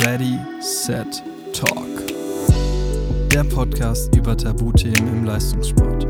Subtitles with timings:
[0.00, 1.86] Ready, Set, Talk.
[3.28, 6.06] Der Podcast über Tabuthemen im Leistungssport.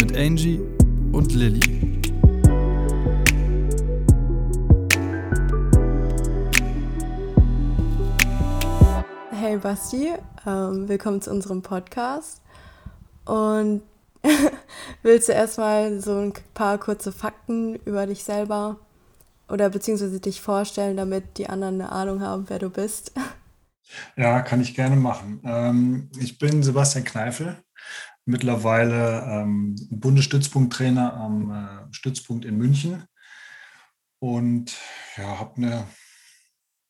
[0.00, 0.60] Mit Angie
[1.12, 2.00] und Lilly.
[9.30, 10.08] Hey Basti,
[10.44, 12.42] ähm, willkommen zu unserem Podcast.
[13.26, 13.82] Und
[15.02, 18.76] willst du erstmal so ein paar kurze Fakten über dich selber
[19.50, 23.12] oder beziehungsweise dich vorstellen, damit die anderen eine Ahnung haben, wer du bist?
[24.16, 25.40] Ja, kann ich gerne machen.
[25.44, 27.56] Ähm, ich bin Sebastian Kneifel,
[28.24, 33.04] mittlerweile ähm, Bundesstützpunkttrainer am äh, Stützpunkt in München
[34.20, 34.76] und
[35.16, 35.86] ja, habe eine,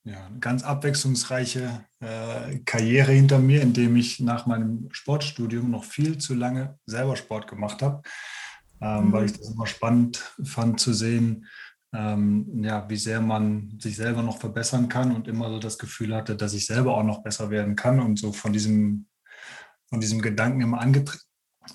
[0.05, 6.19] ja, eine ganz abwechslungsreiche äh, Karriere hinter mir, indem ich nach meinem Sportstudium noch viel
[6.19, 8.03] zu lange selber Sport gemacht habe,
[8.81, 9.13] ähm, mhm.
[9.13, 11.47] weil ich das immer spannend fand zu sehen,
[11.93, 16.15] ähm, ja, wie sehr man sich selber noch verbessern kann und immer so das Gefühl
[16.15, 19.07] hatte, dass ich selber auch noch besser werden kann und so von diesem,
[19.89, 21.19] von diesem Gedanken immer angetrie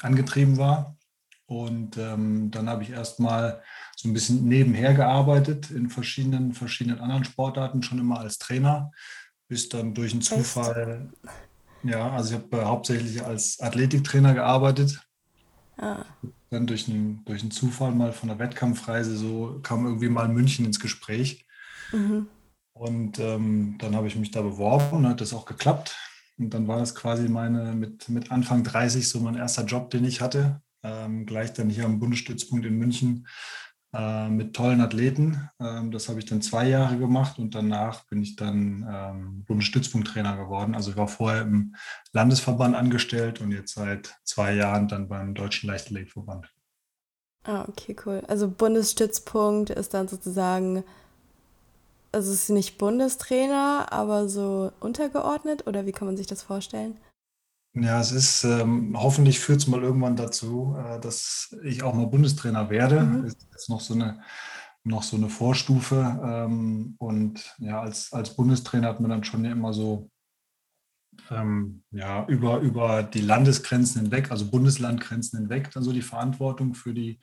[0.01, 0.97] angetrieben war.
[1.45, 3.61] Und ähm, dann habe ich erstmal
[3.95, 8.91] so ein bisschen nebenher gearbeitet in verschiedenen, verschiedenen anderen Sportarten, schon immer als Trainer,
[9.47, 11.93] bis dann durch einen Zufall, Echt?
[11.93, 14.99] ja, also ich habe äh, hauptsächlich als Athletiktrainer gearbeitet.
[15.77, 16.03] Ah
[16.55, 20.65] dann durch einen, durch einen Zufall mal von der Wettkampfreise so kam irgendwie mal München
[20.65, 21.45] ins Gespräch.
[21.91, 22.27] Mhm.
[22.73, 25.95] Und ähm, dann habe ich mich da beworben und hat das auch geklappt.
[26.37, 30.03] Und dann war das quasi meine, mit, mit Anfang 30 so mein erster Job, den
[30.03, 30.61] ich hatte.
[30.83, 33.27] Ähm, gleich dann hier am Bundesstützpunkt in München
[33.95, 35.49] äh, mit tollen Athleten.
[35.59, 40.35] Ähm, das habe ich dann zwei Jahre gemacht und danach bin ich dann ähm, Bundesstützpunkttrainer
[40.35, 40.75] geworden.
[40.75, 41.75] Also ich war vorher im
[42.11, 46.51] Landesverband angestellt und jetzt seit zwei Jahren dann beim Deutschen Leichtathletikverband.
[47.43, 48.21] Ah, okay, cool.
[48.27, 50.83] Also Bundesstützpunkt ist dann sozusagen,
[52.11, 56.97] also es ist nicht Bundestrainer, aber so untergeordnet oder wie kann man sich das vorstellen?
[57.75, 62.07] Ja, es ist, ähm, hoffentlich führt es mal irgendwann dazu, äh, dass ich auch mal
[62.07, 63.01] Bundestrainer werde.
[63.01, 63.25] Mhm.
[63.25, 64.21] Ist jetzt noch so eine,
[64.85, 66.19] noch so eine Vorstufe.
[66.23, 70.09] Ähm, und ja, als, als Bundestrainer hat man dann schon immer so
[71.29, 76.93] ähm, ja, über, über die Landesgrenzen hinweg, also Bundeslandgrenzen hinweg, dann so die Verantwortung für
[76.93, 77.19] die,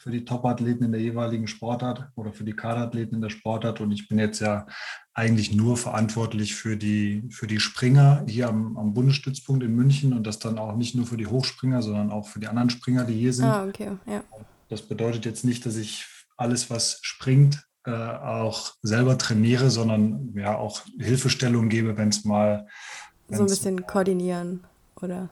[0.00, 3.82] für die Top-Athleten in der jeweiligen Sportart oder für die Kaderathleten in der Sportart.
[3.82, 4.66] Und ich bin jetzt ja
[5.12, 10.26] eigentlich nur verantwortlich für die, für die Springer hier am, am Bundesstützpunkt in München und
[10.26, 13.12] das dann auch nicht nur für die Hochspringer, sondern auch für die anderen Springer, die
[13.12, 13.44] hier sind.
[13.44, 14.24] Ah, okay, ja.
[14.70, 16.06] Das bedeutet jetzt nicht, dass ich
[16.38, 22.66] alles, was springt, äh, auch selber trainiere, sondern ja auch Hilfestellung gebe, wenn es mal.
[23.28, 24.64] So ein bisschen koordinieren,
[25.02, 25.28] oder?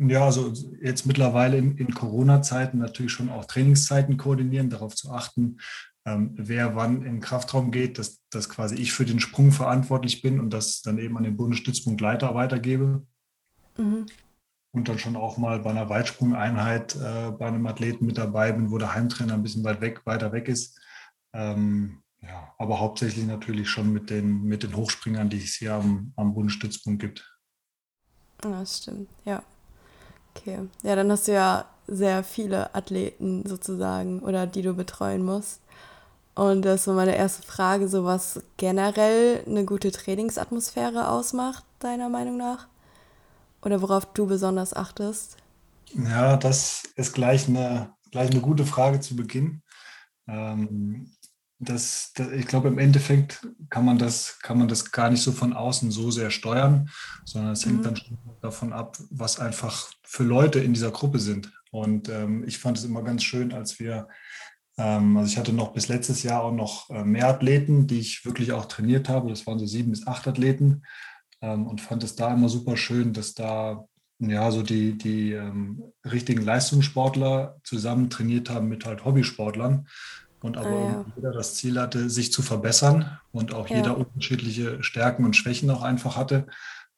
[0.00, 0.52] Ja, also
[0.82, 5.58] jetzt mittlerweile in, in Corona-Zeiten natürlich schon auch Trainingszeiten koordinieren, darauf zu achten,
[6.06, 10.22] ähm, wer wann in den Kraftraum geht, dass, dass quasi ich für den Sprung verantwortlich
[10.22, 13.04] bin und das dann eben an den Bundesstützpunktleiter weitergebe.
[13.76, 14.06] Mhm.
[14.72, 18.70] Und dann schon auch mal bei einer Weitsprungeinheit äh, bei einem Athleten mit dabei bin,
[18.70, 20.78] wo der Heimtrainer ein bisschen weit weg, weiter weg ist.
[21.32, 26.12] Ähm, ja, aber hauptsächlich natürlich schon mit den, mit den Hochspringern, die es hier am,
[26.16, 27.36] am Bundesstützpunkt gibt.
[28.38, 29.42] Das stimmt, ja.
[30.36, 30.58] Okay.
[30.82, 35.60] Ja, dann hast du ja sehr viele Athleten sozusagen oder die du betreuen musst.
[36.34, 42.10] Und das ist so meine erste Frage, so was generell eine gute Trainingsatmosphäre ausmacht, deiner
[42.10, 42.66] Meinung nach?
[43.62, 45.36] Oder worauf du besonders achtest?
[45.94, 49.62] Ja, das ist gleich eine, gleich eine gute Frage zu Beginn.
[50.28, 51.10] Ähm,
[51.58, 55.32] das, das, ich glaube, im Endeffekt kann man, das, kann man das gar nicht so
[55.32, 56.90] von außen so sehr steuern,
[57.24, 57.82] sondern es hängt mhm.
[57.82, 61.52] dann schon davon ab, was einfach für Leute in dieser Gruppe sind.
[61.70, 64.08] Und ähm, ich fand es immer ganz schön, als wir,
[64.76, 68.24] ähm, also ich hatte noch bis letztes Jahr auch noch äh, mehr Athleten, die ich
[68.24, 69.30] wirklich auch trainiert habe.
[69.30, 70.82] Das waren so sieben bis acht Athleten
[71.40, 73.86] ähm, und fand es da immer super schön, dass da
[74.18, 79.86] ja so die, die ähm, richtigen Leistungssportler zusammen trainiert haben mit halt Hobbysportlern
[80.40, 81.04] und aber ah, ja.
[81.16, 83.76] jeder das Ziel hatte, sich zu verbessern und auch ja.
[83.76, 86.46] jeder unterschiedliche Stärken und Schwächen auch einfach hatte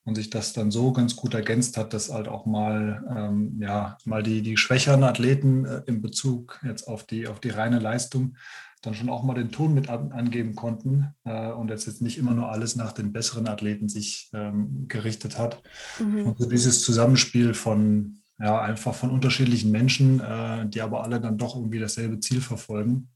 [0.05, 3.99] und sich das dann so ganz gut ergänzt hat, dass halt auch mal, ähm, ja,
[4.05, 8.37] mal die, die schwächeren Athleten äh, in Bezug jetzt auf die, auf die reine Leistung
[8.83, 12.19] dann schon auch mal den Ton mit an, angeben konnten äh, und jetzt, jetzt nicht
[12.19, 15.63] immer nur alles nach den besseren Athleten sich ähm, gerichtet hat.
[15.99, 16.27] Mhm.
[16.27, 21.39] Und so dieses Zusammenspiel von, ja, einfach von unterschiedlichen Menschen, äh, die aber alle dann
[21.39, 23.09] doch irgendwie dasselbe Ziel verfolgen.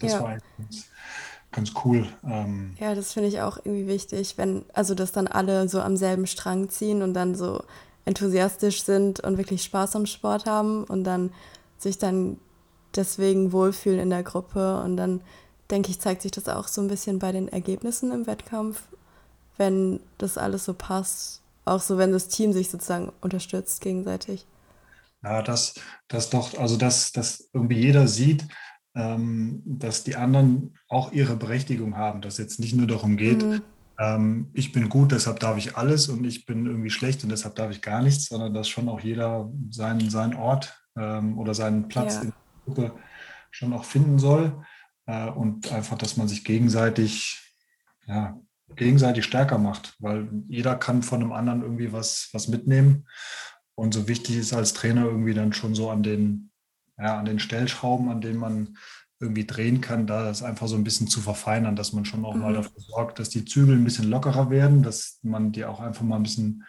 [0.00, 0.20] Das ja.
[0.20, 0.84] war eigentlich
[1.52, 2.06] ganz cool.
[2.24, 5.96] Ähm, ja, das finde ich auch irgendwie wichtig, wenn, also dass dann alle so am
[5.96, 7.62] selben Strang ziehen und dann so
[8.04, 11.32] enthusiastisch sind und wirklich Spaß am Sport haben und dann
[11.78, 12.38] sich dann
[12.96, 15.20] deswegen wohlfühlen in der Gruppe und dann
[15.70, 18.82] denke ich, zeigt sich das auch so ein bisschen bei den Ergebnissen im Wettkampf.
[19.56, 21.40] wenn das alles so passt.
[21.64, 24.46] Auch so, wenn das Team sich sozusagen unterstützt gegenseitig.
[25.22, 25.74] Ja, dass
[26.08, 28.46] das doch, also dass, dass irgendwie jeder sieht,
[28.94, 33.62] dass die anderen auch ihre Berechtigung haben, dass jetzt nicht nur darum geht, mhm.
[33.98, 37.56] ähm, ich bin gut, deshalb darf ich alles und ich bin irgendwie schlecht und deshalb
[37.56, 41.88] darf ich gar nichts, sondern dass schon auch jeder seinen, seinen Ort ähm, oder seinen
[41.88, 42.20] Platz ja.
[42.22, 42.92] in der Gruppe
[43.50, 44.64] schon auch finden soll
[45.06, 47.40] äh, und einfach, dass man sich gegenseitig,
[48.06, 48.38] ja,
[48.76, 53.06] gegenseitig stärker macht, weil jeder kann von einem anderen irgendwie was, was mitnehmen.
[53.76, 56.50] Und so wichtig ist als Trainer irgendwie dann schon so an den,
[56.98, 58.76] ja, an den Stellschrauben, an denen man
[59.20, 62.34] irgendwie drehen kann, da das einfach so ein bisschen zu verfeinern, dass man schon auch
[62.34, 62.42] mhm.
[62.42, 66.02] mal dafür sorgt, dass die Zügel ein bisschen lockerer werden, dass man die auch einfach
[66.02, 66.64] mal ein bisschen,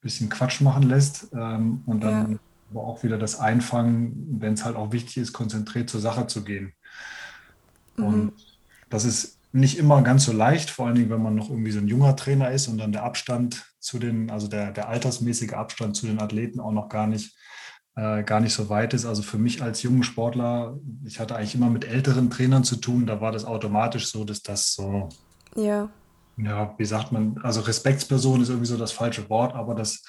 [0.00, 2.38] bisschen Quatsch machen lässt ähm, und dann ja.
[2.70, 6.44] aber auch wieder das Einfangen, wenn es halt auch wichtig ist, konzentriert zur Sache zu
[6.44, 6.74] gehen.
[7.96, 8.04] Mhm.
[8.04, 8.32] Und
[8.90, 11.78] das ist nicht immer ganz so leicht, vor allen Dingen, wenn man noch irgendwie so
[11.78, 15.96] ein junger Trainer ist und dann der Abstand zu den, also der, der altersmäßige Abstand
[15.96, 17.36] zu den Athleten auch noch gar nicht,
[17.96, 19.06] äh, gar nicht so weit ist.
[19.06, 23.06] Also für mich als jungen Sportler, ich hatte eigentlich immer mit älteren Trainern zu tun,
[23.06, 25.08] da war das automatisch so, dass das so,
[25.54, 25.88] ja,
[26.36, 30.02] ja wie sagt man, also Respektsperson ist irgendwie so das falsche Wort, aber dass,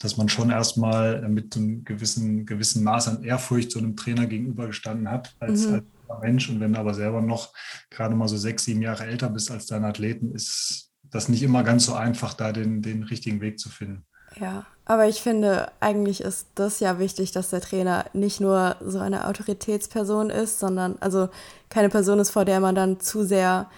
[0.00, 5.10] dass man schon erstmal mit einem gewissen, gewissen Maß an Ehrfurcht zu einem Trainer gegenübergestanden
[5.10, 5.74] hat, als, mhm.
[6.08, 6.48] als Mensch.
[6.48, 7.52] Und wenn du aber selber noch
[7.90, 11.62] gerade mal so sechs, sieben Jahre älter bist als dein Athleten, ist das nicht immer
[11.62, 14.04] ganz so einfach, da den, den richtigen Weg zu finden.
[14.40, 18.98] Ja, aber ich finde, eigentlich ist das ja wichtig, dass der Trainer nicht nur so
[18.98, 21.28] eine Autoritätsperson ist, sondern also
[21.68, 23.68] keine Person ist, vor der man dann zu sehr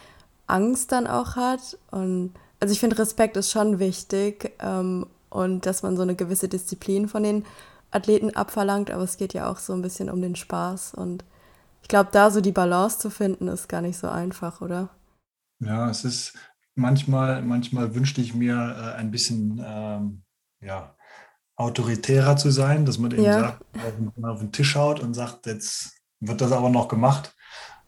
[0.47, 1.79] Angst dann auch hat.
[1.91, 6.49] Und also ich finde, Respekt ist schon wichtig ähm, und dass man so eine gewisse
[6.49, 7.45] Disziplin von den
[7.91, 11.25] Athleten abverlangt, aber es geht ja auch so ein bisschen um den Spaß und
[11.83, 14.91] ich glaube, da so die Balance zu finden, ist gar nicht so einfach, oder?
[15.61, 16.35] Ja, es ist
[16.77, 20.23] manchmal, manchmal wünschte ich mir äh, ein bisschen ähm,
[20.61, 20.97] ja,
[21.57, 23.41] autoritärer zu sein, dass man eben ja.
[23.41, 23.65] sagt,
[24.23, 27.35] auf, den Tisch haut und sagt, jetzt wird das aber noch gemacht.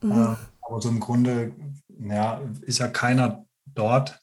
[0.03, 0.13] Mhm.
[0.13, 1.55] Äh, aber so im Grunde
[1.99, 4.21] ja, ist ja keiner dort,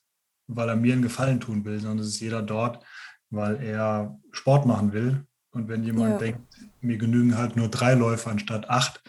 [0.47, 2.83] weil er mir einen Gefallen tun will, sondern es ist jeder dort,
[3.29, 5.25] weil er Sport machen will.
[5.51, 6.17] Und wenn jemand ja.
[6.17, 6.41] denkt,
[6.81, 9.01] mir genügen halt nur drei Läufe anstatt acht,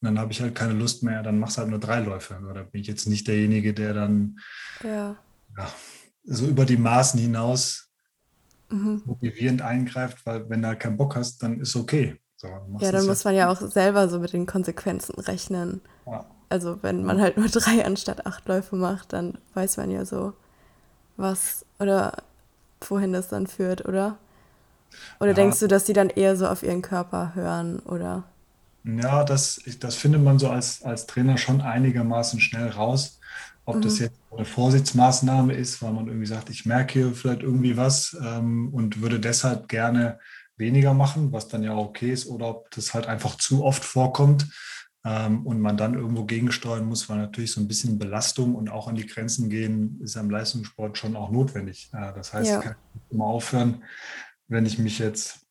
[0.00, 2.38] dann habe ich halt keine Lust mehr, dann machst du halt nur drei Läufe.
[2.48, 4.38] Oder bin ich jetzt nicht derjenige, der dann
[4.82, 5.16] ja.
[5.56, 5.70] Ja,
[6.24, 7.91] so über die Maßen hinaus
[8.72, 9.02] mhm.
[9.04, 12.16] motivierend eingreift, weil wenn du halt keinen Bock hast, dann ist okay.
[12.36, 12.48] So,
[12.80, 15.80] ja, dann muss man ja auch selber so mit den Konsequenzen rechnen.
[16.06, 16.26] Ja.
[16.48, 20.32] Also wenn man halt nur drei anstatt acht Läufe macht, dann weiß man ja so,
[21.16, 22.14] was oder
[22.80, 24.18] wohin das dann führt, oder?
[25.20, 25.34] Oder ja.
[25.34, 28.24] denkst du, dass die dann eher so auf ihren Körper hören, oder?
[28.84, 33.20] Ja, das, das findet man so als, als Trainer schon einigermaßen schnell raus.
[33.64, 33.82] Ob mhm.
[33.82, 38.16] das jetzt eine Vorsichtsmaßnahme ist, weil man irgendwie sagt, ich merke hier vielleicht irgendwie was
[38.22, 40.18] ähm, und würde deshalb gerne
[40.56, 44.48] weniger machen, was dann ja okay ist, oder ob das halt einfach zu oft vorkommt
[45.04, 48.88] ähm, und man dann irgendwo gegensteuern muss, weil natürlich so ein bisschen Belastung und auch
[48.88, 51.90] an die Grenzen gehen ist im Leistungssport schon auch notwendig.
[51.92, 52.58] Äh, das heißt, ja.
[52.58, 52.76] ich kann
[53.10, 53.82] immer aufhören,
[54.48, 55.42] wenn ich mich jetzt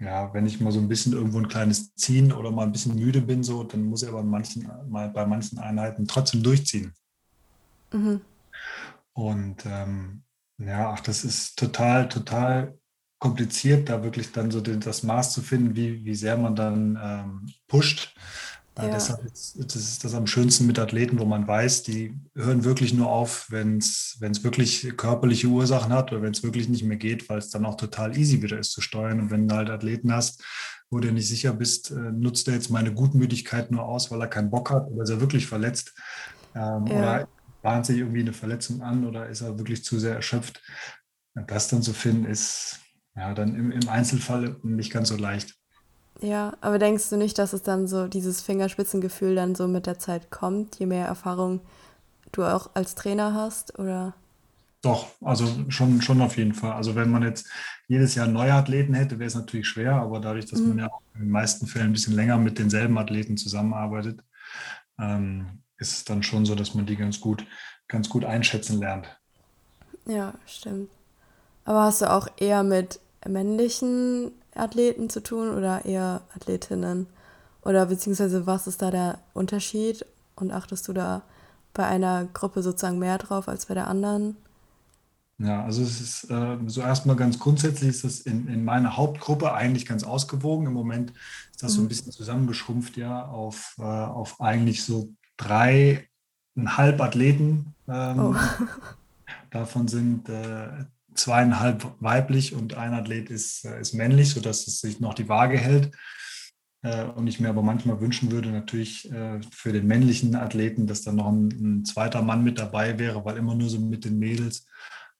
[0.00, 2.94] ja, wenn ich mal so ein bisschen irgendwo ein kleines Ziehen oder mal ein bisschen
[2.94, 6.94] müde bin, so, dann muss ich aber manchen, mal bei manchen Einheiten trotzdem durchziehen.
[7.92, 8.20] Mhm.
[9.12, 10.22] Und ähm,
[10.58, 12.78] ja, ach, das ist total, total
[13.18, 17.52] kompliziert, da wirklich dann so das Maß zu finden, wie, wie sehr man dann ähm,
[17.66, 18.14] pusht.
[18.76, 18.90] Ja.
[18.90, 22.94] Deshalb ist, das ist das am schönsten mit Athleten, wo man weiß, die hören wirklich
[22.94, 27.28] nur auf, wenn es wirklich körperliche Ursachen hat oder wenn es wirklich nicht mehr geht,
[27.28, 29.18] weil es dann auch total easy wieder ist zu steuern.
[29.18, 30.44] Und wenn du halt Athleten hast,
[30.90, 34.28] wo du nicht sicher bist, äh, nutzt er jetzt meine Gutmütigkeit nur aus, weil er
[34.28, 35.92] keinen Bock hat oder ist er wirklich verletzt
[36.54, 36.98] ähm, ja.
[36.98, 37.28] oder
[37.68, 40.62] bahnt sich irgendwie eine Verletzung an oder ist er wirklich zu sehr erschöpft.
[41.34, 42.80] Das dann zu finden, ist
[43.14, 45.54] ja dann im, im Einzelfall nicht ganz so leicht.
[46.22, 49.98] Ja, aber denkst du nicht, dass es dann so dieses Fingerspitzengefühl dann so mit der
[49.98, 51.60] Zeit kommt, je mehr Erfahrung
[52.32, 54.14] du auch als Trainer hast, oder?
[54.80, 56.72] Doch, also schon, schon auf jeden Fall.
[56.72, 57.50] Also wenn man jetzt
[57.86, 60.68] jedes Jahr neue Athleten hätte, wäre es natürlich schwer, aber dadurch, dass mhm.
[60.68, 64.24] man ja in den meisten Fällen ein bisschen länger mit denselben Athleten zusammenarbeitet,
[64.98, 67.44] ähm, ist es dann schon so, dass man die ganz gut,
[67.86, 69.06] ganz gut einschätzen lernt.
[70.06, 70.90] Ja, stimmt.
[71.64, 77.06] Aber hast du auch eher mit männlichen Athleten zu tun oder eher Athletinnen?
[77.62, 80.04] Oder beziehungsweise was ist da der Unterschied?
[80.36, 81.22] Und achtest du da
[81.74, 84.36] bei einer Gruppe sozusagen mehr drauf als bei der anderen?
[85.38, 89.52] Ja, also es ist äh, so erstmal ganz grundsätzlich ist das in, in meiner Hauptgruppe
[89.52, 90.66] eigentlich ganz ausgewogen.
[90.66, 91.12] Im Moment
[91.52, 91.74] ist das mhm.
[91.74, 91.88] so ein mhm.
[91.88, 97.74] bisschen zusammengeschrumpft ja auf, äh, auf eigentlich so dreieinhalb Athleten.
[97.88, 98.34] Ähm, oh.
[99.50, 105.00] Davon sind äh, zweieinhalb weiblich und ein Athlet ist, äh, ist männlich, sodass es sich
[105.00, 105.90] noch die Waage hält.
[106.82, 111.02] Äh, und ich mir aber manchmal wünschen würde, natürlich äh, für den männlichen Athleten, dass
[111.02, 114.18] da noch ein, ein, zweiter Mann mit dabei wäre, weil immer nur so mit den
[114.18, 114.66] Mädels.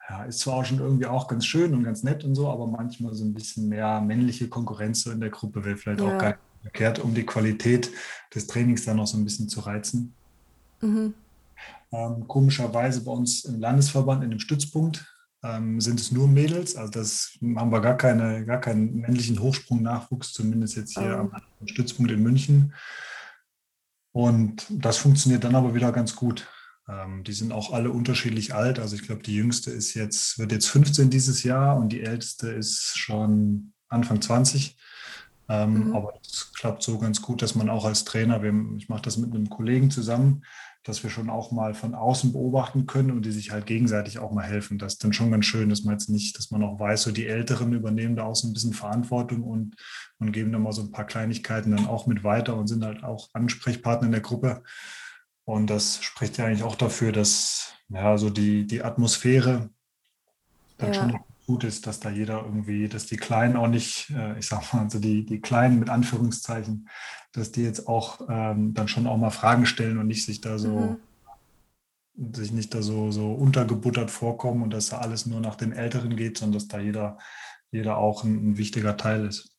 [0.09, 2.67] Ja, ist zwar auch schon irgendwie auch ganz schön und ganz nett und so, aber
[2.67, 6.07] manchmal so ein bisschen mehr männliche Konkurrenz so in der Gruppe wäre vielleicht ja.
[6.07, 7.91] auch gar nicht verkehrt, um die Qualität
[8.35, 10.15] des Trainings dann noch so ein bisschen zu reizen.
[10.81, 11.15] Mhm.
[11.91, 15.07] Ähm, komischerweise bei uns im Landesverband in dem Stützpunkt
[15.43, 16.77] ähm, sind es nur Mädels.
[16.77, 21.37] Also das haben wir gar, keine, gar keinen männlichen Hochsprung-Nachwuchs, zumindest jetzt hier oh.
[21.37, 22.75] am Stützpunkt in München.
[24.13, 26.49] Und das funktioniert dann aber wieder ganz gut.
[26.89, 28.79] Ähm, die sind auch alle unterschiedlich alt.
[28.79, 32.49] Also ich glaube, die jüngste ist jetzt, wird jetzt 15 dieses Jahr und die älteste
[32.51, 34.77] ist schon Anfang 20.
[35.49, 35.97] Ähm, mhm.
[35.97, 39.17] Aber es klappt so ganz gut, dass man auch als Trainer, wir, ich mache das
[39.17, 40.45] mit einem Kollegen zusammen,
[40.85, 44.33] dass wir schon auch mal von außen beobachten können und die sich halt gegenseitig auch
[44.33, 44.79] mal helfen.
[44.79, 47.13] Das ist dann schon ganz schön, dass man jetzt nicht, dass man auch weiß, so
[47.13, 49.77] die Älteren übernehmen da auch so ein bisschen Verantwortung und,
[50.19, 53.05] und geben da mal so ein paar Kleinigkeiten dann auch mit weiter und sind halt
[53.05, 54.63] auch Ansprechpartner in der Gruppe.
[55.45, 59.71] Und das spricht ja eigentlich auch dafür, dass ja so die, die Atmosphäre
[60.79, 60.95] dann ja.
[60.95, 64.75] schon gut ist, dass da jeder irgendwie, dass die Kleinen auch nicht, äh, ich sag
[64.75, 66.91] mal, also die, die Kleinen mit Anführungszeichen,
[67.33, 70.59] dass die jetzt auch ähm, dann schon auch mal Fragen stellen und nicht sich da
[70.59, 70.99] so,
[72.19, 72.35] mhm.
[72.35, 76.17] sich nicht da so, so untergebuttert vorkommen und dass da alles nur nach den Älteren
[76.17, 77.17] geht, sondern dass da jeder,
[77.71, 79.57] jeder auch ein, ein wichtiger Teil ist.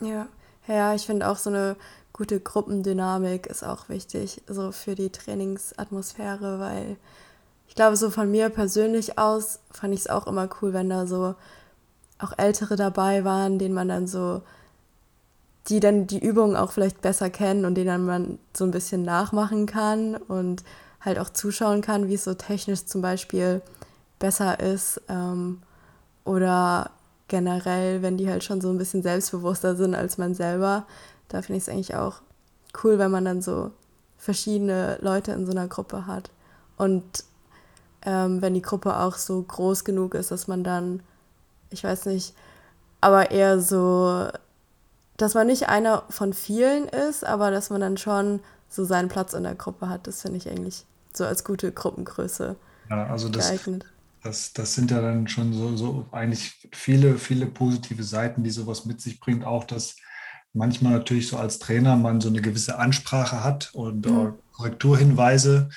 [0.00, 0.26] Ja,
[0.66, 1.76] ja, ich finde auch so eine
[2.12, 6.96] gute Gruppendynamik ist auch wichtig, so für die Trainingsatmosphäre, weil
[7.74, 11.08] ich glaube, so von mir persönlich aus fand ich es auch immer cool, wenn da
[11.08, 11.34] so
[12.20, 14.42] auch Ältere dabei waren, denen man dann so,
[15.66, 19.66] die dann die Übungen auch vielleicht besser kennen und denen man so ein bisschen nachmachen
[19.66, 20.62] kann und
[21.00, 23.60] halt auch zuschauen kann, wie es so technisch zum Beispiel
[24.20, 25.02] besser ist.
[25.08, 25.60] Ähm,
[26.24, 26.92] oder
[27.26, 30.86] generell, wenn die halt schon so ein bisschen selbstbewusster sind als man selber.
[31.26, 32.20] Da finde ich es eigentlich auch
[32.84, 33.72] cool, wenn man dann so
[34.16, 36.30] verschiedene Leute in so einer Gruppe hat.
[36.76, 37.02] Und
[38.04, 41.02] ähm, wenn die Gruppe auch so groß genug ist, dass man dann,
[41.70, 42.34] ich weiß nicht,
[43.00, 44.28] aber eher so,
[45.16, 49.34] dass man nicht einer von vielen ist, aber dass man dann schon so seinen Platz
[49.34, 50.06] in der Gruppe hat.
[50.06, 52.56] Das finde ich eigentlich so als gute Gruppengröße
[52.90, 53.86] ja, also das, geeignet.
[54.22, 58.84] Das, das sind ja dann schon so, so eigentlich viele, viele positive Seiten, die sowas
[58.84, 59.44] mit sich bringt.
[59.44, 59.96] Auch, dass
[60.52, 64.34] manchmal natürlich so als Trainer man so eine gewisse Ansprache hat und mhm.
[64.52, 65.68] Korrekturhinweise,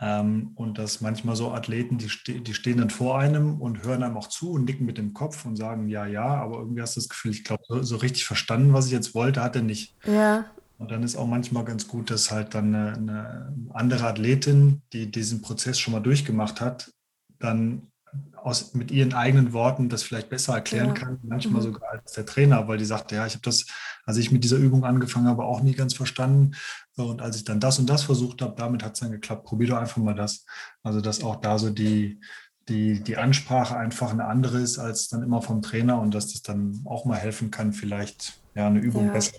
[0.00, 4.16] und dass manchmal so Athleten, die, ste die stehen dann vor einem und hören einem
[4.16, 7.00] auch zu und nicken mit dem Kopf und sagen ja, ja, aber irgendwie hast du
[7.00, 9.94] das Gefühl, ich glaube, so, so, richtig verstanden, was ich jetzt wollte, hat er nicht.
[10.04, 10.46] Ja.
[10.78, 15.10] Und dann ist auch manchmal ganz gut, dass halt dann eine, eine andere Athletin, die
[15.10, 16.90] diesen Prozess schon mal durchgemacht hat,
[17.38, 17.92] dann
[18.36, 20.94] aus, mit ihren eigenen Worten das vielleicht besser erklären ja.
[20.94, 21.66] kann, manchmal mhm.
[21.66, 23.64] sogar als der Trainer, weil die sagte, ja, ich habe das,
[24.04, 26.52] als ich mit dieser Übung angefangen habe, auch nie ganz verstanden.
[26.96, 29.44] Und als ich dann das und das versucht habe, damit hat es dann geklappt.
[29.44, 30.44] Probier doch einfach mal das.
[30.82, 32.20] Also, dass auch da so die,
[32.68, 36.42] die, die Ansprache einfach eine andere ist als dann immer vom Trainer und dass das
[36.42, 39.12] dann auch mal helfen kann, vielleicht ja eine Übung ja.
[39.12, 39.36] besser.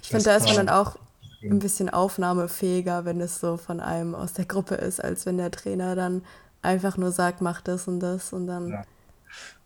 [0.00, 0.96] Ich finde, da ist man dann auch
[1.42, 5.50] ein bisschen aufnahmefähiger, wenn es so von einem aus der Gruppe ist, als wenn der
[5.50, 6.22] Trainer dann
[6.62, 8.84] einfach nur sagt, mach das und das und dann ja.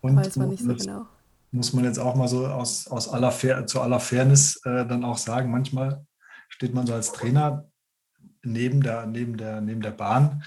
[0.00, 1.06] und weiß man nicht so genau.
[1.50, 5.04] Muss man jetzt auch mal so aus, aus aller Fair, zu aller Fairness äh, dann
[5.04, 6.06] auch sagen, manchmal
[6.48, 7.66] steht man so als Trainer
[8.42, 10.42] neben der, neben der, neben der Bahn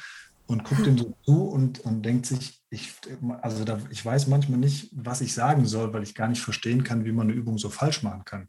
[0.48, 2.94] und guckt ihm so zu und, und denkt sich, ich,
[3.42, 6.84] also da, ich weiß manchmal nicht, was ich sagen soll, weil ich gar nicht verstehen
[6.84, 8.48] kann, wie man eine Übung so falsch machen kann.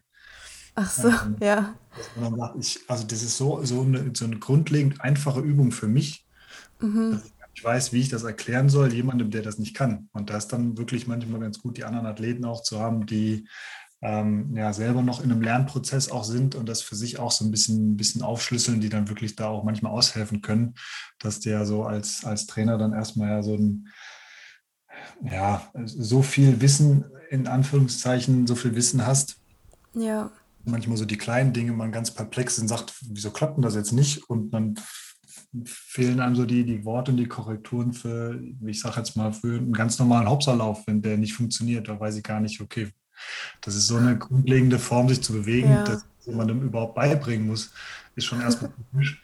[0.75, 1.75] Ach so, ähm, ja.
[2.21, 6.27] Sagt, ich, also das ist so, so, eine, so eine grundlegend einfache Übung für mich,
[6.81, 7.13] mhm.
[7.13, 10.11] dass ich ich weiß, wie ich das erklären soll, jemandem, der das nicht kann.
[10.13, 13.49] Und da ist dann wirklich manchmal ganz gut, die anderen Athleten auch zu haben, die
[14.03, 17.47] ähm, ja selber noch in einem Lernprozess auch sind und das für sich auch so
[17.47, 20.75] ein bisschen, ein bisschen aufschlüsseln, die dann wirklich da auch manchmal aushelfen können,
[21.19, 23.89] dass der so als, als Trainer dann erstmal ja so ein
[25.25, 29.41] ja, so viel Wissen, in Anführungszeichen, so viel Wissen hast.
[29.95, 30.31] Ja.
[30.65, 33.93] Manchmal so die kleinen Dinge man ganz perplex sind, sagt, wieso klappt denn das jetzt
[33.93, 34.29] nicht?
[34.29, 34.75] Und dann
[35.65, 39.57] fehlen einem so die, die Worte und die Korrekturen für, ich sage jetzt mal, für
[39.57, 42.91] einen ganz normalen Hauptsallauf, wenn der nicht funktioniert, da weiß ich gar nicht, okay,
[43.61, 45.85] das ist so eine grundlegende Form, sich zu bewegen, ja.
[45.85, 47.73] dass man dem überhaupt beibringen muss,
[48.15, 49.23] ist schon erstmal typisch.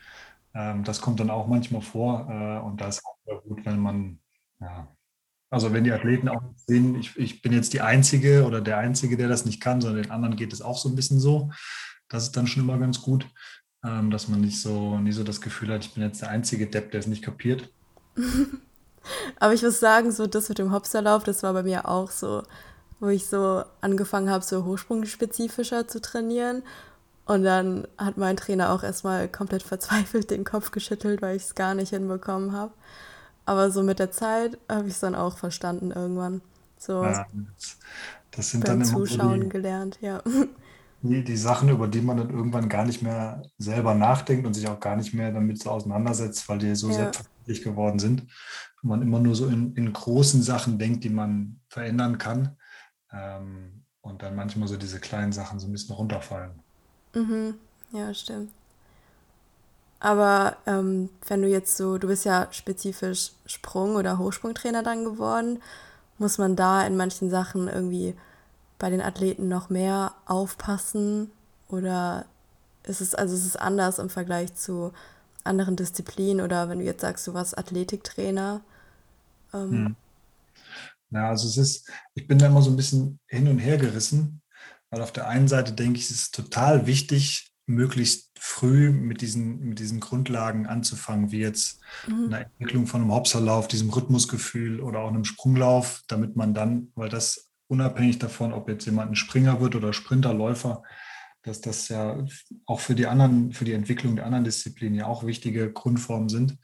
[0.55, 4.19] Ähm, das kommt dann auch manchmal vor äh, und da ist auch gut, wenn man,
[4.61, 4.89] ja,
[5.51, 9.17] also wenn die Athleten auch sehen, ich, ich bin jetzt die Einzige oder der Einzige,
[9.17, 11.51] der das nicht kann, sondern den anderen geht es auch so ein bisschen so.
[12.09, 13.27] Das ist dann schon immer ganz gut
[13.85, 16.67] ähm, dass man nicht so, nie so das Gefühl hat, ich bin jetzt der einzige
[16.67, 17.69] Depp, der es nicht kapiert.
[19.41, 22.45] Aber ich muss sagen, so das mit dem Hopserlauf, das war bei mir auch so,
[23.01, 26.63] wo ich so angefangen habe, so hochsprungspezifischer zu trainieren.
[27.25, 31.55] Und dann hat mein Trainer auch erstmal komplett verzweifelt den Kopf geschüttelt, weil ich es
[31.55, 32.73] gar nicht hinbekommen habe.
[33.45, 36.43] Aber so mit der Zeit habe ich es dann auch verstanden irgendwann.
[36.79, 37.27] So Ja,
[38.31, 40.23] das, sind beim dann immer so Zuschauen die, gelernt, ja.
[41.03, 44.69] die, die Sachen, über die man dann irgendwann gar nicht mehr selber nachdenkt und sich
[44.69, 48.23] auch gar nicht mehr damit so auseinandersetzt, weil die so Ja, selbstverständlich geworden sind.
[48.83, 52.57] Und man immer nur so in, in großen Sachen denkt, die man verändern kann.
[53.13, 56.63] Ähm, und dann manchmal so diese kleinen Sachen so ein bisschen runterfallen.
[57.15, 57.55] mhm.
[57.93, 58.51] Ja, stimmt.
[60.01, 65.63] Aber ähm, wenn du jetzt so, du bist ja spezifisch Sprung- oder Hochsprungtrainer dann geworden,
[66.19, 68.15] muss man da in manchen Sachen irgendwie
[68.83, 71.31] bei den Athleten noch mehr aufpassen?
[71.69, 72.27] Oder
[72.83, 74.93] ist es, also ist es anders im Vergleich zu
[75.45, 76.45] anderen Disziplinen?
[76.45, 78.61] Oder wenn du jetzt sagst, du warst Athletiktrainer?
[79.55, 79.97] Ähm, Hm.
[81.11, 84.43] Ja, also es ist, ich bin da immer so ein bisschen hin und her gerissen,
[84.91, 89.61] weil auf der einen Seite denke ich, es ist total wichtig, möglichst früh mit diesen,
[89.61, 92.25] mit diesen Grundlagen anzufangen, wie jetzt mhm.
[92.25, 97.11] eine Entwicklung von einem Hopserlauf, diesem Rhythmusgefühl oder auch einem Sprunglauf, damit man dann, weil
[97.11, 100.83] das unabhängig davon, ob jetzt jemand ein Springer wird oder Sprinter, Läufer,
[101.43, 102.23] dass das ja
[102.67, 106.59] auch für die anderen, für die Entwicklung der anderen Disziplinen ja auch wichtige Grundformen sind,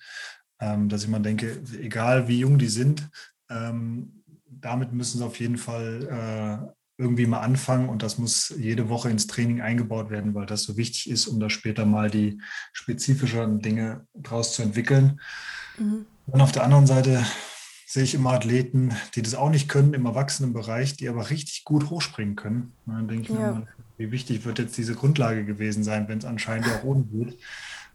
[0.60, 3.08] ähm, dass ich mal denke, egal wie jung die sind,
[3.48, 8.90] ähm, damit müssen sie auf jeden Fall äh, irgendwie mal anfangen und das muss jede
[8.90, 12.38] Woche ins Training eingebaut werden, weil das so wichtig ist, um da später mal die
[12.74, 15.20] spezifischeren Dinge draus zu entwickeln.
[15.78, 16.04] Mhm.
[16.26, 17.24] Und auf der anderen Seite
[17.88, 21.88] sehe ich immer Athleten, die das auch nicht können im Erwachsenenbereich, die aber richtig gut
[21.88, 22.74] hochspringen können.
[22.84, 23.66] Und dann denke ich mir Ja, immer,
[23.96, 27.38] wie wichtig wird jetzt diese Grundlage gewesen sein, wenn es anscheinend auch ohne geht.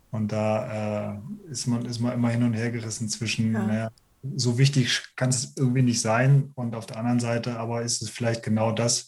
[0.09, 3.67] Und da äh, ist man, ist man immer hin und her gerissen zwischen, ja.
[3.67, 3.91] naja,
[4.35, 6.51] so wichtig kann es irgendwie nicht sein.
[6.55, 9.07] Und auf der anderen Seite aber ist es vielleicht genau das,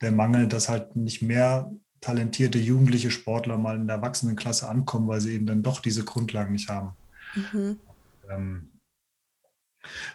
[0.00, 5.20] der Mangel, dass halt nicht mehr talentierte jugendliche Sportler mal in der Erwachsenenklasse ankommen, weil
[5.20, 6.92] sie eben dann doch diese Grundlagen nicht haben.
[7.34, 7.80] Mhm.
[8.30, 8.68] Ähm,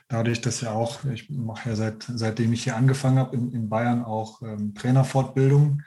[0.07, 3.69] dadurch, dass ja auch, ich mache ja seit, seitdem ich hier angefangen habe, in, in
[3.69, 5.81] Bayern auch ähm, Trainerfortbildung.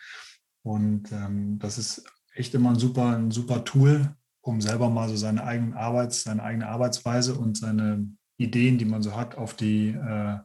[0.63, 5.17] Und ähm, das ist echt immer ein super, ein super Tool, um selber mal so
[5.17, 8.07] seine eigenen Arbeits, seine eigene Arbeitsweise und seine
[8.39, 10.39] Ideen, die man so hat, auf die, äh,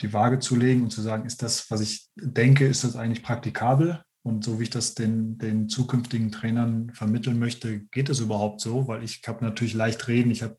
[0.00, 3.22] die Waage zu legen und zu sagen, ist das, was ich denke, ist das eigentlich
[3.22, 4.02] praktikabel?
[4.22, 8.86] Und so wie ich das den, den zukünftigen Trainern vermitteln möchte, geht es überhaupt so?
[8.86, 10.58] Weil ich habe natürlich leicht reden, ich habe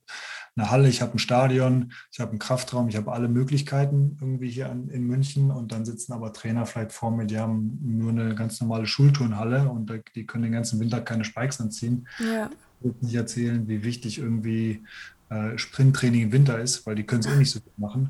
[0.60, 4.50] eine Halle, ich habe ein Stadion, ich habe einen Kraftraum, ich habe alle Möglichkeiten irgendwie
[4.50, 8.12] hier an, in München und dann sitzen aber Trainer vielleicht vor mir, die haben nur
[8.12, 12.08] eine ganz normale Schulturnhalle und die können den ganzen Winter keine Spikes anziehen.
[12.20, 14.84] Ja, Ich will nicht erzählen, wie wichtig irgendwie
[15.30, 18.10] äh, Sprinttraining im Winter ist, weil die können es eh nicht so gut machen.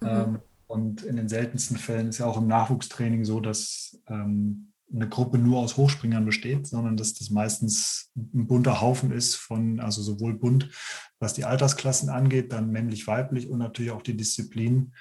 [0.00, 0.08] mhm.
[0.08, 5.08] Ähm, und in den seltensten Fällen ist ja auch im Nachwuchstraining so, dass ähm, eine
[5.08, 10.02] Gruppe nur aus Hochspringern besteht, sondern dass das meistens ein bunter Haufen ist von, also
[10.02, 10.70] sowohl bunt,
[11.18, 14.94] was die Altersklassen angeht, dann männlich, weiblich und natürlich auch die Disziplinen.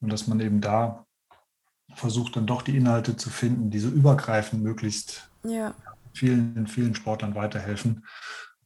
[0.00, 1.06] Und dass man eben da
[1.94, 5.74] versucht, dann doch die Inhalte zu finden, die so übergreifend möglichst ja,
[6.14, 8.04] vielen, vielen Sportlern weiterhelfen.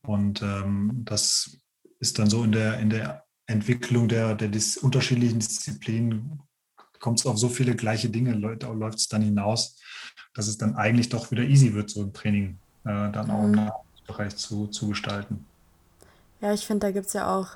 [0.02, 1.58] Und ähm, das
[2.00, 6.42] ist dann so in der, in der Entwicklung der, der dis unterschiedlichen Disziplinen,
[7.00, 9.78] kommt es auf so viele gleiche Dinge, läuft es dann hinaus,
[10.34, 13.50] dass es dann eigentlich doch wieder easy wird, so im Training äh, dann auch im
[13.50, 13.56] mhm.
[13.56, 15.44] Nachwuchsbereich zu, zu gestalten.
[16.40, 17.48] Ja, ich finde, da gibt es ja auch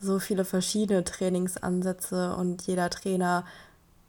[0.00, 3.44] so viele verschiedene Trainingsansätze und jeder Trainer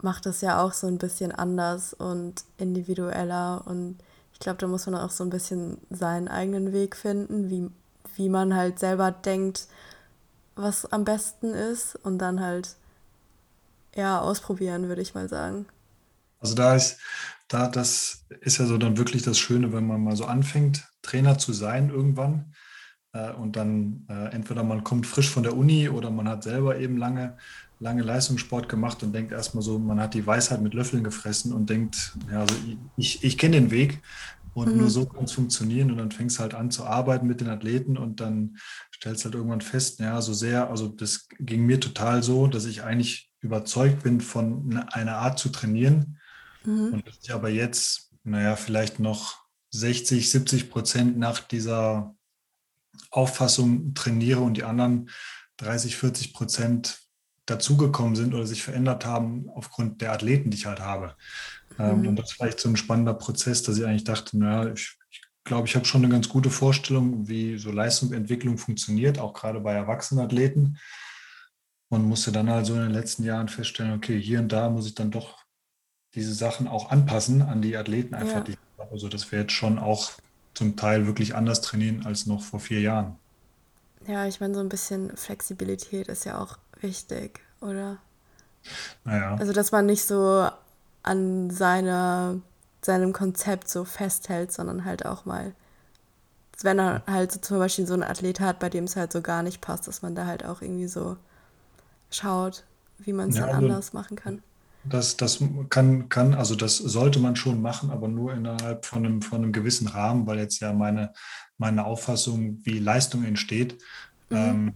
[0.02, 3.98] macht es ja auch so ein bisschen anders und individueller und
[4.34, 7.70] ich glaube, da muss man auch so ein bisschen seinen eigenen Weg finden, wie,
[8.16, 9.68] wie man halt selber denkt,
[10.56, 12.76] was am besten ist und dann halt,
[13.96, 15.68] ja, ausprobieren, würde ich mal sagen.
[16.40, 17.00] Also da ist,
[17.48, 21.38] da, das ist ja so dann wirklich das Schöne, wenn man mal so anfängt, Trainer
[21.38, 22.54] zu sein irgendwann
[23.14, 26.78] äh, und dann äh, entweder man kommt frisch von der Uni oder man hat selber
[26.80, 27.38] eben lange,
[27.80, 31.70] lange Leistungssport gemacht und denkt erstmal so, man hat die Weisheit mit Löffeln gefressen und
[31.70, 32.56] denkt, ja, also
[32.96, 34.02] ich, ich kenne den Weg
[34.54, 34.92] und nur Mhm.
[34.92, 37.98] so kann es funktionieren und dann fängst du halt an zu arbeiten mit den Athleten
[37.98, 38.58] und dann
[38.96, 42.84] stellst halt irgendwann fest, ja, so sehr, also das ging mir total so, dass ich
[42.84, 46.20] eigentlich überzeugt bin von einer Art zu trainieren
[46.66, 46.94] Mhm.
[46.94, 52.16] und dass ich aber jetzt, naja, vielleicht noch 60, 70 Prozent nach dieser
[53.12, 55.10] Auffassung trainiere und die anderen
[55.58, 57.00] 30, 40 Prozent
[57.46, 61.16] dazugekommen sind oder sich verändert haben aufgrund der Athleten, die ich halt habe.
[61.78, 62.08] Ähm, Mhm.
[62.10, 65.22] und das ist vielleicht so ein spannender Prozess, dass ich eigentlich dachte, naja, ich, ich
[65.44, 69.74] glaube, ich habe schon eine ganz gute Vorstellung, wie so Leistungsentwicklung funktioniert, auch gerade bei
[69.74, 70.78] Erwachsenenathleten.
[71.94, 74.96] Und musste dann also in den letzten Jahren feststellen, okay, hier und da muss ich
[74.96, 75.44] dann doch
[76.16, 78.48] diese Sachen auch anpassen an die Athleten einfach.
[78.48, 78.56] Ja.
[78.92, 80.12] Also dass wir jetzt schon auch
[80.54, 83.18] zum Teil wirklich anders trainieren als noch vor vier Jahren.
[84.08, 87.98] Ja, ich meine, so ein bisschen Flexibilität ist ja auch wichtig, oder?
[89.06, 89.36] Naja.
[89.36, 90.50] Also, dass man nicht so
[91.02, 92.42] an seine,
[92.82, 95.54] seinem Konzept so festhält, sondern halt auch mal,
[96.62, 99.22] wenn er halt so zum Beispiel so einen Athlet hat, bei dem es halt so
[99.22, 101.18] gar nicht passt, dass man da halt auch irgendwie so
[102.16, 102.64] schaut,
[103.00, 104.42] wie man es ja, dann also anders machen kann.
[104.86, 109.22] Das, das kann, kann, also das sollte man schon machen, aber nur innerhalb von einem,
[109.22, 111.14] von einem gewissen Rahmen, weil jetzt ja meine,
[111.58, 113.78] meine Auffassung, wie Leistung entsteht,
[114.30, 114.38] mhm.
[114.38, 114.74] ähm,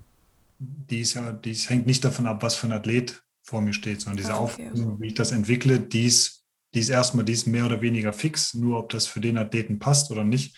[0.60, 4.02] die, ist ja, die hängt nicht davon ab, was für ein Athlet vor mir steht,
[4.02, 4.67] sondern diese ah, okay.
[4.69, 8.13] Auffassung, wie ich das entwickle, die ist, die ist erstmal die ist mehr oder weniger
[8.13, 10.56] fix, nur ob das für den Athleten passt oder nicht.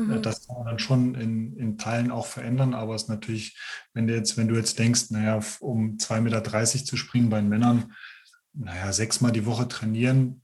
[0.00, 0.22] Äh, mhm.
[0.22, 3.58] Das kann man dann schon in, in Teilen auch verändern, aber es ist natürlich,
[3.94, 7.48] wenn du jetzt, wenn du jetzt denkst, naja, um 2,30 Meter zu springen bei den
[7.48, 7.92] Männern,
[8.52, 10.42] naja, sechsmal die Woche trainieren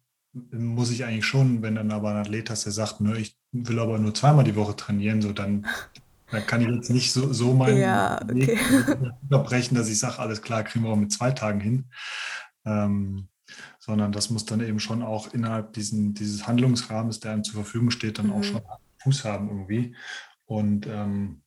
[0.53, 3.79] muss ich eigentlich schon, wenn dann aber ein Athlet hast, der sagt, ne, ich will
[3.79, 5.67] aber nur zweimal die Woche trainieren, so dann,
[6.31, 8.35] dann kann ich jetzt nicht so, so meinen ja, okay.
[8.35, 8.59] Weg
[9.23, 11.85] unterbrechen, dass ich sage, alles klar, kriegen wir auch mit zwei Tagen hin.
[12.65, 13.29] Ähm,
[13.79, 17.91] sondern das muss dann eben schon auch innerhalb diesen, dieses Handlungsrahmens, der einem zur Verfügung
[17.91, 18.33] steht, dann mhm.
[18.33, 18.61] auch schon
[19.07, 19.95] Fuß haben irgendwie.
[20.47, 21.43] Und ähm,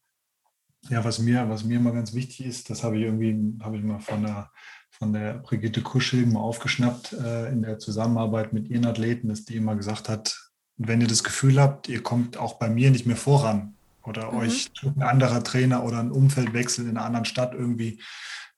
[0.89, 3.83] ja, was mir, was mir immer ganz wichtig ist, das habe ich irgendwie, habe ich
[3.83, 4.49] mal von einer
[4.91, 9.55] von der Brigitte Kuschel mal aufgeschnappt äh, in der Zusammenarbeit mit ihren Athleten, dass die
[9.55, 13.15] immer gesagt hat, wenn ihr das Gefühl habt, ihr kommt auch bei mir nicht mehr
[13.15, 14.39] voran oder mhm.
[14.39, 18.01] euch ein anderer Trainer oder ein Umfeldwechsel in einer anderen Stadt irgendwie,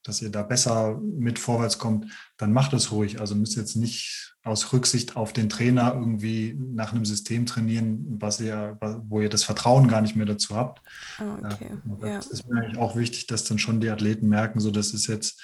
[0.01, 3.19] dass ihr da besser mit vorwärts kommt, dann macht es ruhig.
[3.19, 8.39] Also müsst jetzt nicht aus Rücksicht auf den Trainer irgendwie nach einem System trainieren, was
[8.39, 8.77] ihr,
[9.07, 10.81] wo ihr das Vertrauen gar nicht mehr dazu habt.
[11.19, 11.69] Ah, okay.
[12.01, 14.93] Ja, das ist mir eigentlich auch wichtig, dass dann schon die Athleten merken, so das
[14.93, 15.41] ist jetzt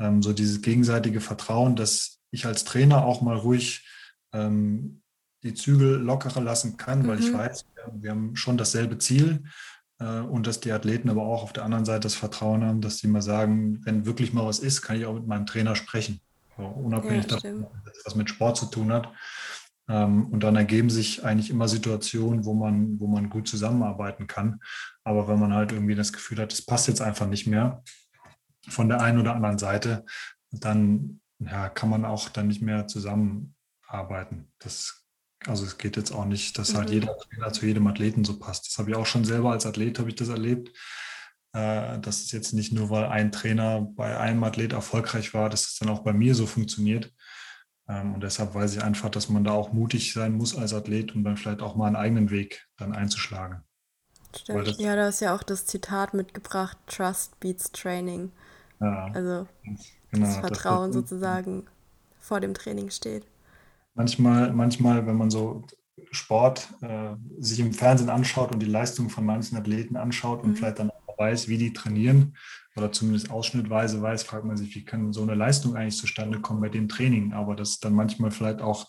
[0.00, 3.86] ähm, so dieses gegenseitige Vertrauen, dass ich als Trainer auch mal ruhig
[4.32, 5.02] ähm,
[5.42, 7.08] die Zügel lockerer lassen kann, mhm.
[7.08, 7.38] weil ich mhm.
[7.38, 9.44] weiß, wir, wir, haben schon dasselbe Ziel
[10.00, 12.98] äh, und dass die Athleten aber auch auf der anderen Seite das Vertrauen haben, dass
[12.98, 16.20] sie mal sagen, wenn wirklich mal was ist, kann ich auch mit meinem Trainer sprechen,
[16.60, 19.08] so, unabhängig ja, davon, dass was mit Sport zu tun hat.
[19.88, 24.60] Ähm, und dann ergeben sich eigentlich immer Situationen, wo man, wo man gut zusammenarbeiten kann.
[25.04, 27.82] Aber wenn man halt irgendwie das Gefühl hat, es passt jetzt einfach nicht mehr,
[28.68, 30.04] von der einen oder anderen Seite,
[30.50, 34.52] dann ja, kann man auch dann nicht mehr zusammenarbeiten.
[34.58, 35.06] Das,
[35.46, 36.94] also es geht jetzt auch nicht, dass halt mhm.
[36.94, 38.66] jeder Trainer zu jedem Athleten so passt.
[38.66, 40.70] Das habe ich auch schon selber als Athlet, habe ich das erlebt.
[41.52, 45.62] Äh, dass es jetzt nicht nur, weil ein Trainer bei einem Athlet erfolgreich war, dass
[45.62, 47.12] es dann auch bei mir so funktioniert.
[47.88, 51.14] Ähm, und deshalb weiß ich einfach, dass man da auch mutig sein muss als Athlet,
[51.14, 53.62] um dann vielleicht auch mal einen eigenen Weg dann einzuschlagen.
[54.36, 54.78] Stimmt.
[54.78, 58.30] Ja, da ist ja auch das Zitat mitgebracht, Trust beats Training.
[58.80, 59.48] Ja, also
[60.12, 61.66] genau, das Vertrauen das sozusagen
[62.20, 63.24] vor dem Training steht.
[63.94, 65.64] Manchmal, manchmal, wenn man so
[66.12, 70.56] Sport äh, sich im Fernsehen anschaut und die Leistung von manchen Athleten anschaut und mhm.
[70.56, 72.36] vielleicht dann auch weiß, wie die trainieren
[72.76, 76.60] oder zumindest ausschnittweise weiß, fragt man sich, wie kann so eine Leistung eigentlich zustande kommen
[76.60, 77.32] bei dem Training.
[77.32, 78.88] Aber das ist dann manchmal vielleicht auch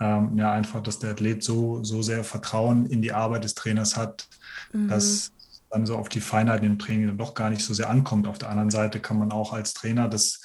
[0.00, 3.96] ähm, ja einfach, dass der Athlet so, so sehr Vertrauen in die Arbeit des Trainers
[3.96, 4.28] hat,
[4.72, 4.88] mhm.
[4.88, 5.32] dass
[5.70, 8.26] dann so auf die Feinheit im Training dann doch gar nicht so sehr ankommt.
[8.26, 10.40] Auf der anderen Seite kann man auch als Trainer das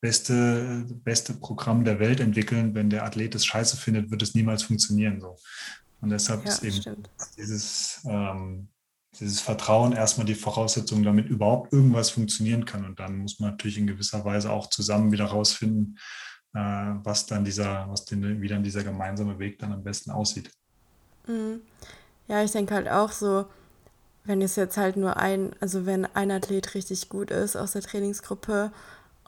[0.00, 2.74] beste, beste Programm der Welt entwickeln.
[2.74, 5.20] Wenn der Athlet es scheiße findet, wird es niemals funktionieren.
[5.20, 5.36] So.
[6.00, 7.02] Und deshalb ja, ist eben
[7.38, 8.68] dieses, ähm,
[9.20, 12.84] dieses Vertrauen erstmal die Voraussetzung, damit überhaupt irgendwas funktionieren kann.
[12.84, 15.98] Und dann muss man natürlich in gewisser Weise auch zusammen wieder rausfinden,
[16.54, 20.50] äh, was dann dieser, was denn, wie dann dieser gemeinsame Weg dann am besten aussieht.
[21.26, 21.60] Mhm.
[22.28, 23.46] Ja, ich denke halt auch so,
[24.24, 27.82] wenn es jetzt halt nur ein, also wenn ein Athlet richtig gut ist aus der
[27.82, 28.72] Trainingsgruppe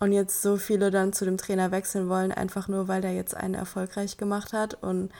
[0.01, 3.37] und jetzt so viele dann zu dem Trainer wechseln wollen, einfach nur weil der jetzt
[3.37, 5.11] einen erfolgreich gemacht hat und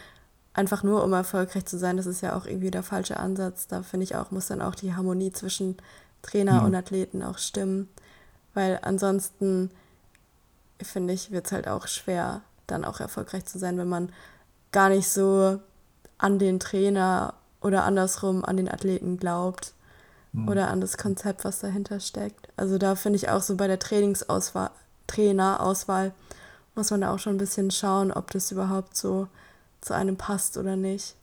[0.59, 3.69] einfach nur um erfolgreich zu sein, das ist ja auch irgendwie der falsche Ansatz.
[3.69, 5.77] Da finde ich auch, muss dann auch die Harmonie zwischen
[6.21, 6.67] Trainer mhm.
[6.67, 7.89] und Athleten auch stimmen,
[8.55, 9.71] weil ansonsten
[10.83, 14.11] finde ich, wird es halt auch schwer, dann auch erfolgreich zu sein, wenn man
[14.73, 15.61] gar nicht so
[16.19, 19.75] an den Trainer oder andersrum an den Athleten glaubt
[20.33, 20.49] mhm.
[20.49, 22.49] oder an das Konzept, was dahinter steckt.
[22.57, 24.71] Also da finde ich auch so bei der Trainingsauswahl,
[25.07, 26.13] Trainerauswahl
[26.75, 29.29] muss man da auch schon ein bisschen schauen, ob das überhaupt so
[29.81, 31.15] zu einem passt oder nicht.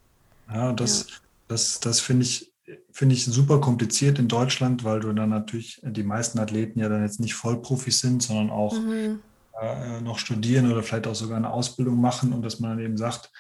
[0.52, 1.15] Ja, das, ja.
[1.48, 2.54] das, das finde ich,
[2.91, 7.04] finde ich super kompliziert in Deutschland, weil du dann natürlich die meisten Athleten ja dann
[7.04, 9.20] jetzt nicht Vollprofis sind, sondern auch mhm.
[9.62, 12.98] äh, noch studieren oder vielleicht auch sogar eine Ausbildung machen und dass man dann eben
[12.98, 13.32] sagt,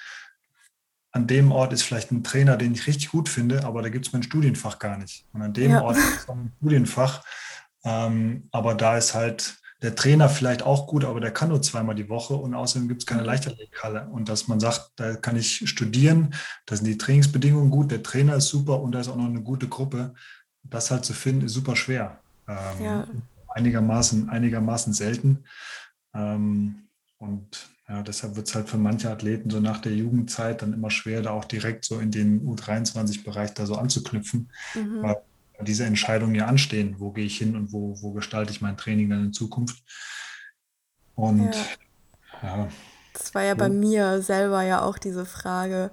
[1.11, 4.05] an dem Ort ist vielleicht ein Trainer, den ich richtig gut finde, aber da gibt
[4.05, 5.25] es mein Studienfach gar nicht.
[5.31, 5.81] Und an dem ja.
[5.81, 7.23] Ort ist es ein Studienfach,
[7.85, 11.93] ähm, aber da ist halt der Trainer vielleicht auch gut, aber der kann nur zweimal
[11.93, 13.27] die Woche und außerdem gibt es keine mhm.
[13.27, 14.07] Leichtathletikhalle.
[14.11, 16.33] Und dass man sagt, da kann ich studieren,
[16.65, 19.43] da sind die Trainingsbedingungen gut, der Trainer ist super und da ist auch noch eine
[19.43, 20.15] gute Gruppe.
[20.63, 22.19] Das halt zu finden, ist super schwer.
[22.47, 23.07] Ähm, ja.
[23.49, 25.43] Einigermaßen, einigermaßen selten.
[26.15, 26.87] Ähm,
[27.19, 30.89] und ja, deshalb wird es halt für manche Athleten so nach der Jugendzeit dann immer
[30.89, 35.03] schwer, da auch direkt so in den U23-Bereich da so anzuknüpfen, mhm.
[35.03, 35.17] weil
[35.61, 36.95] diese Entscheidungen ja anstehen.
[36.99, 39.83] Wo gehe ich hin und wo, wo gestalte ich mein Training dann in Zukunft?
[41.15, 41.55] Und
[42.43, 42.57] ja.
[42.57, 42.67] ja.
[43.13, 45.91] Das war ja bei mir selber ja auch diese Frage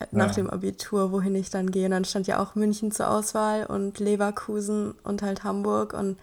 [0.00, 0.34] äh, nach ja.
[0.34, 1.84] dem Abitur, wohin ich dann gehe.
[1.84, 5.92] Und dann stand ja auch München zur Auswahl und Leverkusen und halt Hamburg.
[5.94, 6.18] Und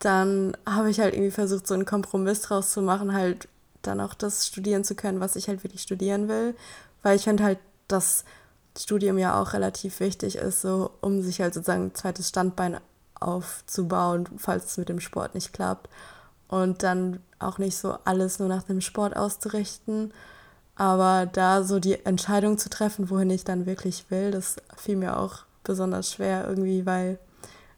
[0.00, 3.48] dann habe ich halt irgendwie versucht, so einen Kompromiss draus zu machen, halt
[3.82, 6.56] dann auch das studieren zu können, was ich halt wirklich studieren will.
[7.02, 8.24] Weil ich finde halt, dass
[8.76, 12.78] Studium ja auch relativ wichtig ist, so um sich halt sozusagen ein zweites Standbein
[13.20, 15.88] aufzubauen, falls es mit dem Sport nicht klappt.
[16.48, 20.12] Und dann auch nicht so alles nur nach dem Sport auszurichten.
[20.76, 25.18] Aber da so die Entscheidung zu treffen, wohin ich dann wirklich will, das fiel mir
[25.18, 27.18] auch besonders schwer irgendwie, weil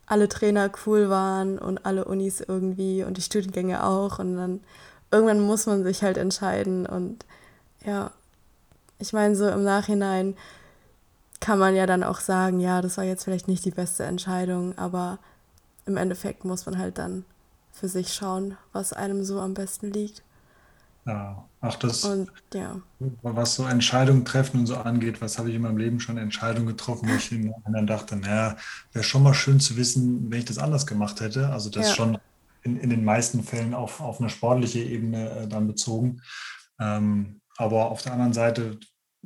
[0.07, 4.19] alle Trainer cool waren und alle Unis irgendwie und die Studiengänge auch.
[4.19, 4.61] Und dann
[5.11, 6.87] irgendwann muss man sich halt entscheiden.
[6.87, 7.25] Und
[7.85, 8.11] ja,
[8.99, 10.35] ich meine, so im Nachhinein
[11.41, 14.77] kann man ja dann auch sagen, ja, das war jetzt vielleicht nicht die beste Entscheidung,
[14.79, 15.19] aber
[15.85, 17.25] im Endeffekt muss man halt dann
[17.73, 20.23] für sich schauen, was einem so am besten liegt.
[21.07, 22.81] Ja, ach das, und, ja.
[23.23, 26.67] was so Entscheidungen treffen und so angeht, was habe ich in meinem Leben schon Entscheidungen
[26.67, 27.31] getroffen, wo ich
[27.65, 28.57] dann dachte, naja,
[28.93, 31.51] wäre schon mal schön zu wissen, wenn ich das anders gemacht hätte.
[31.51, 31.95] Also das ja.
[31.95, 32.19] schon
[32.63, 36.23] in, in den meisten Fällen auf, auf eine sportliche Ebene äh, dann bezogen.
[36.81, 38.81] Ähm, aber auf der anderen Seite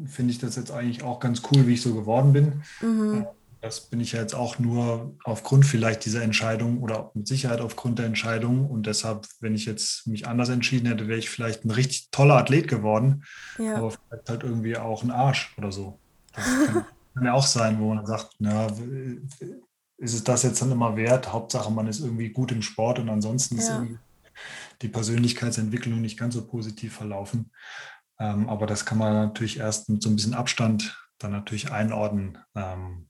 [0.06, 2.62] finde ich das jetzt eigentlich auch ganz cool, wie ich so geworden bin.
[2.80, 3.22] Mhm.
[3.22, 3.26] Äh,
[3.60, 7.98] das bin ich ja jetzt auch nur aufgrund vielleicht dieser Entscheidung oder mit Sicherheit aufgrund
[7.98, 8.70] der Entscheidung.
[8.70, 12.36] Und deshalb, wenn ich jetzt mich anders entschieden hätte, wäre ich vielleicht ein richtig toller
[12.36, 13.24] Athlet geworden,
[13.58, 13.76] ja.
[13.76, 15.98] aber vielleicht halt irgendwie auch ein Arsch oder so.
[16.34, 18.68] Das kann, kann ja auch sein, wo man sagt, na,
[19.98, 21.30] ist es das jetzt dann immer wert?
[21.30, 23.62] Hauptsache, man ist irgendwie gut im Sport und ansonsten ja.
[23.62, 23.98] ist
[24.80, 27.50] die Persönlichkeitsentwicklung nicht ganz so positiv verlaufen.
[28.20, 32.38] Ähm, aber das kann man natürlich erst mit so ein bisschen Abstand dann natürlich einordnen.
[32.54, 33.08] Ähm,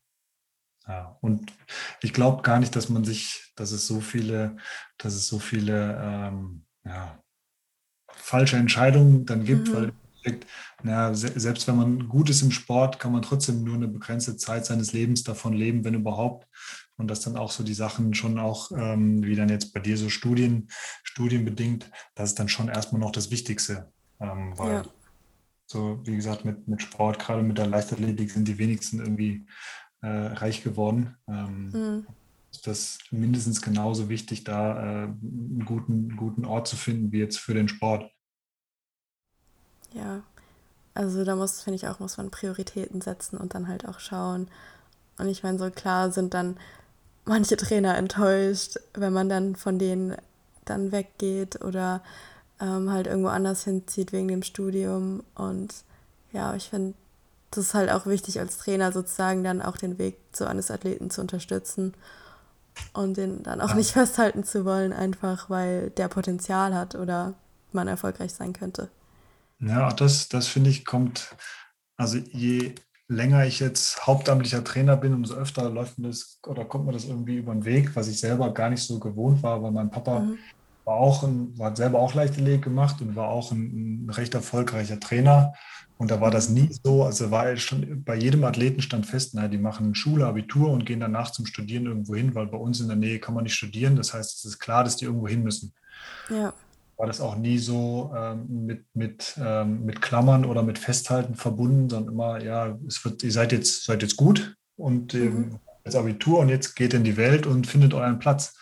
[0.87, 1.19] ja.
[1.21, 1.53] Und
[2.01, 4.57] ich glaube gar nicht, dass man sich, dass es so viele,
[4.99, 7.23] dass es so viele ähm, ja,
[8.09, 9.75] falsche Entscheidungen dann gibt, mhm.
[9.75, 9.93] weil
[10.83, 14.67] na, selbst wenn man gut ist im Sport, kann man trotzdem nur eine begrenzte Zeit
[14.67, 16.47] seines Lebens davon leben, wenn überhaupt.
[16.97, 19.97] Und dass dann auch so die Sachen schon auch, ähm, wie dann jetzt bei dir
[19.97, 20.69] so Studien,
[21.03, 23.91] studienbedingt, das ist dann schon erstmal noch das Wichtigste.
[24.21, 24.85] Ähm, weil ja.
[25.71, 29.47] So, wie gesagt, mit, mit Sport, gerade mit der Leichtathletik sind die wenigsten irgendwie
[30.01, 31.17] äh, reich geworden.
[31.29, 32.07] Ähm, mhm.
[32.51, 37.39] Ist das mindestens genauso wichtig, da äh, einen guten, guten Ort zu finden, wie jetzt
[37.39, 38.11] für den Sport.
[39.93, 40.25] Ja,
[40.95, 44.49] also da muss, finde ich auch, muss man Prioritäten setzen und dann halt auch schauen.
[45.19, 46.57] Und ich meine, so klar sind dann
[47.25, 50.17] manche Trainer enttäuscht, wenn man dann von denen
[50.65, 52.03] dann weggeht oder
[52.61, 55.23] ähm, halt irgendwo anders hinzieht wegen dem Studium.
[55.35, 55.75] Und
[56.33, 56.95] ja, ich finde,
[57.51, 61.11] das ist halt auch wichtig als Trainer sozusagen dann auch den Weg zu eines Athleten
[61.11, 61.95] zu unterstützen
[62.93, 67.35] und den dann auch nicht festhalten zu wollen, einfach weil der Potenzial hat oder
[67.73, 68.89] man erfolgreich sein könnte.
[69.59, 71.35] Ja, das, das finde ich kommt,
[71.97, 72.75] also je
[73.09, 77.05] länger ich jetzt hauptamtlicher Trainer bin, umso öfter läuft mir das oder kommt mir das
[77.05, 80.21] irgendwie über den Weg, was ich selber gar nicht so gewohnt war, weil mein Papa
[80.21, 80.39] mhm
[80.91, 84.99] war auch ein, hat selber auch Leichtathletik gemacht und war auch ein, ein, recht erfolgreicher
[84.99, 85.53] Trainer.
[85.99, 89.47] Und da war das nie so, also war schon bei jedem Athleten stand fest, na,
[89.47, 92.89] die machen Schule, Abitur und gehen danach zum Studieren irgendwo hin, weil bei uns in
[92.89, 93.95] der Nähe kann man nicht studieren.
[93.95, 95.73] Das heißt, es ist klar, dass die irgendwo hin müssen.
[96.29, 96.53] Ja.
[96.97, 101.89] War das auch nie so ähm, mit, mit, ähm, mit Klammern oder mit Festhalten verbunden,
[101.89, 105.59] sondern immer, ja, es wird, ihr seid jetzt, seid jetzt gut und ähm, mhm.
[105.85, 108.55] jetzt Abitur und jetzt geht in die Welt und findet euren Platz.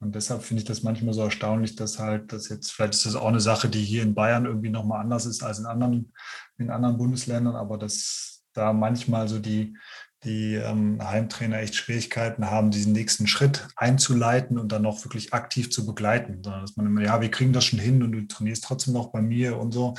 [0.00, 3.16] Und deshalb finde ich das manchmal so erstaunlich, dass halt das jetzt, vielleicht ist das
[3.16, 6.12] auch eine Sache, die hier in Bayern irgendwie nochmal anders ist als in anderen,
[6.58, 9.76] in anderen Bundesländern, aber dass da manchmal so die,
[10.24, 15.70] die ähm, Heimtrainer echt Schwierigkeiten haben, diesen nächsten Schritt einzuleiten und dann auch wirklich aktiv
[15.70, 16.42] zu begleiten.
[16.42, 19.08] Sondern dass man immer, ja, wir kriegen das schon hin und du trainierst trotzdem noch
[19.08, 19.94] bei mir und so.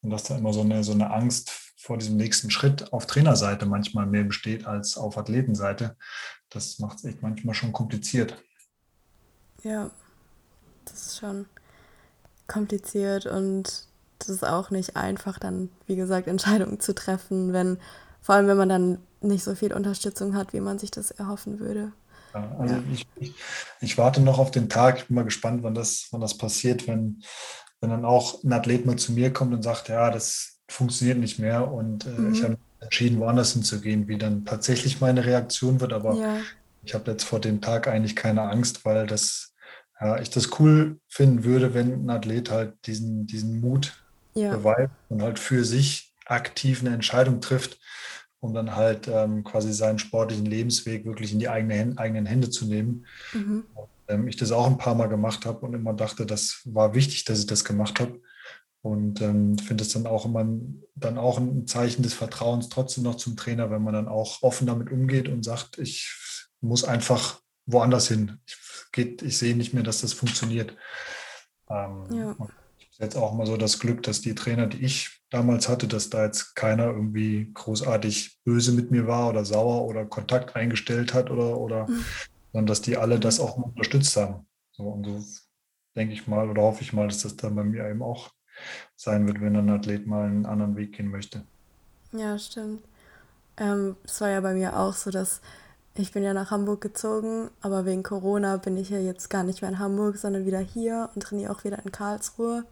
[0.00, 3.66] Und dass da immer so eine, so eine Angst vor diesem nächsten Schritt auf Trainerseite
[3.66, 5.96] manchmal mehr besteht als auf Athletenseite.
[6.50, 8.42] Das macht es echt manchmal schon kompliziert.
[9.64, 9.90] Ja,
[10.84, 11.46] das ist schon
[12.46, 13.86] kompliziert und
[14.18, 17.78] das ist auch nicht einfach, dann, wie gesagt, Entscheidungen zu treffen, wenn,
[18.20, 21.58] vor allem wenn man dann nicht so viel Unterstützung hat, wie man sich das erhoffen
[21.58, 21.92] würde.
[22.34, 22.82] Ja, also ja.
[22.92, 23.34] Ich, ich,
[23.80, 26.86] ich, warte noch auf den Tag, ich bin mal gespannt, wann das, wann das passiert,
[26.86, 27.22] wenn,
[27.80, 31.38] wenn dann auch ein Athlet mal zu mir kommt und sagt, ja, das funktioniert nicht
[31.38, 32.32] mehr und äh, mhm.
[32.32, 35.92] ich habe entschieden, woanders hinzugehen, wie dann tatsächlich meine Reaktion wird.
[35.92, 36.36] Aber ja.
[36.82, 39.53] ich habe jetzt vor dem Tag eigentlich keine Angst, weil das,
[40.04, 44.54] ja, ich das cool finden würde, wenn ein Athlet halt diesen, diesen Mut ja.
[44.54, 47.78] beweist und halt für sich aktiv eine Entscheidung trifft,
[48.40, 52.66] um dann halt ähm, quasi seinen sportlichen Lebensweg wirklich in die eigene, eigenen Hände zu
[52.66, 53.06] nehmen.
[53.32, 53.64] Mhm.
[54.08, 57.24] Ähm, ich das auch ein paar Mal gemacht habe und immer dachte, das war wichtig,
[57.24, 58.20] dass ich das gemacht habe.
[58.82, 60.46] Und ähm, finde es dann auch immer
[60.94, 64.66] dann auch ein Zeichen des Vertrauens trotzdem noch zum Trainer, wenn man dann auch offen
[64.66, 66.14] damit umgeht und sagt, ich
[66.60, 68.38] muss einfach woanders hin.
[68.44, 68.58] Ich,
[68.92, 70.76] geht, ich sehe nicht mehr, dass das funktioniert.
[71.68, 72.36] Ähm, ja.
[72.78, 75.88] Ich habe jetzt auch mal so das Glück, dass die Trainer, die ich damals hatte,
[75.88, 81.12] dass da jetzt keiner irgendwie großartig böse mit mir war oder sauer oder Kontakt eingestellt
[81.12, 82.04] hat oder, oder mhm.
[82.52, 84.46] sondern dass die alle das auch unterstützt haben.
[84.72, 85.24] So, und so
[85.96, 88.30] denke ich mal oder hoffe ich mal, dass das dann bei mir eben auch
[88.96, 91.42] sein wird, wenn ein Athlet mal einen anderen Weg gehen möchte.
[92.12, 92.84] Ja, stimmt.
[93.56, 95.40] Ähm, es war ja bei mir auch so, dass
[95.96, 99.62] ich bin ja nach Hamburg gezogen, aber wegen Corona bin ich ja jetzt gar nicht
[99.62, 102.64] mehr in Hamburg, sondern wieder hier und trainiere auch wieder in Karlsruhe.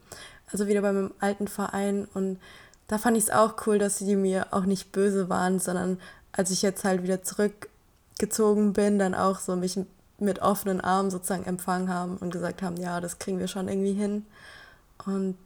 [0.51, 2.07] Also wieder bei meinem alten Verein.
[2.13, 2.39] Und
[2.87, 5.99] da fand ich es auch cool, dass sie mir auch nicht böse waren, sondern
[6.33, 9.79] als ich jetzt halt wieder zurückgezogen bin, dann auch so mich
[10.19, 13.93] mit offenen Armen sozusagen empfangen haben und gesagt haben, ja, das kriegen wir schon irgendwie
[13.93, 14.25] hin.
[15.05, 15.37] Und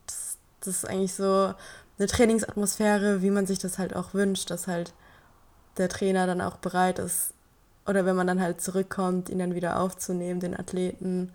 [0.61, 1.53] das ist eigentlich so
[1.99, 4.93] eine Trainingsatmosphäre, wie man sich das halt auch wünscht, dass halt
[5.77, 7.33] der Trainer dann auch bereit ist,
[7.87, 11.31] oder wenn man dann halt zurückkommt, ihn dann wieder aufzunehmen, den Athleten.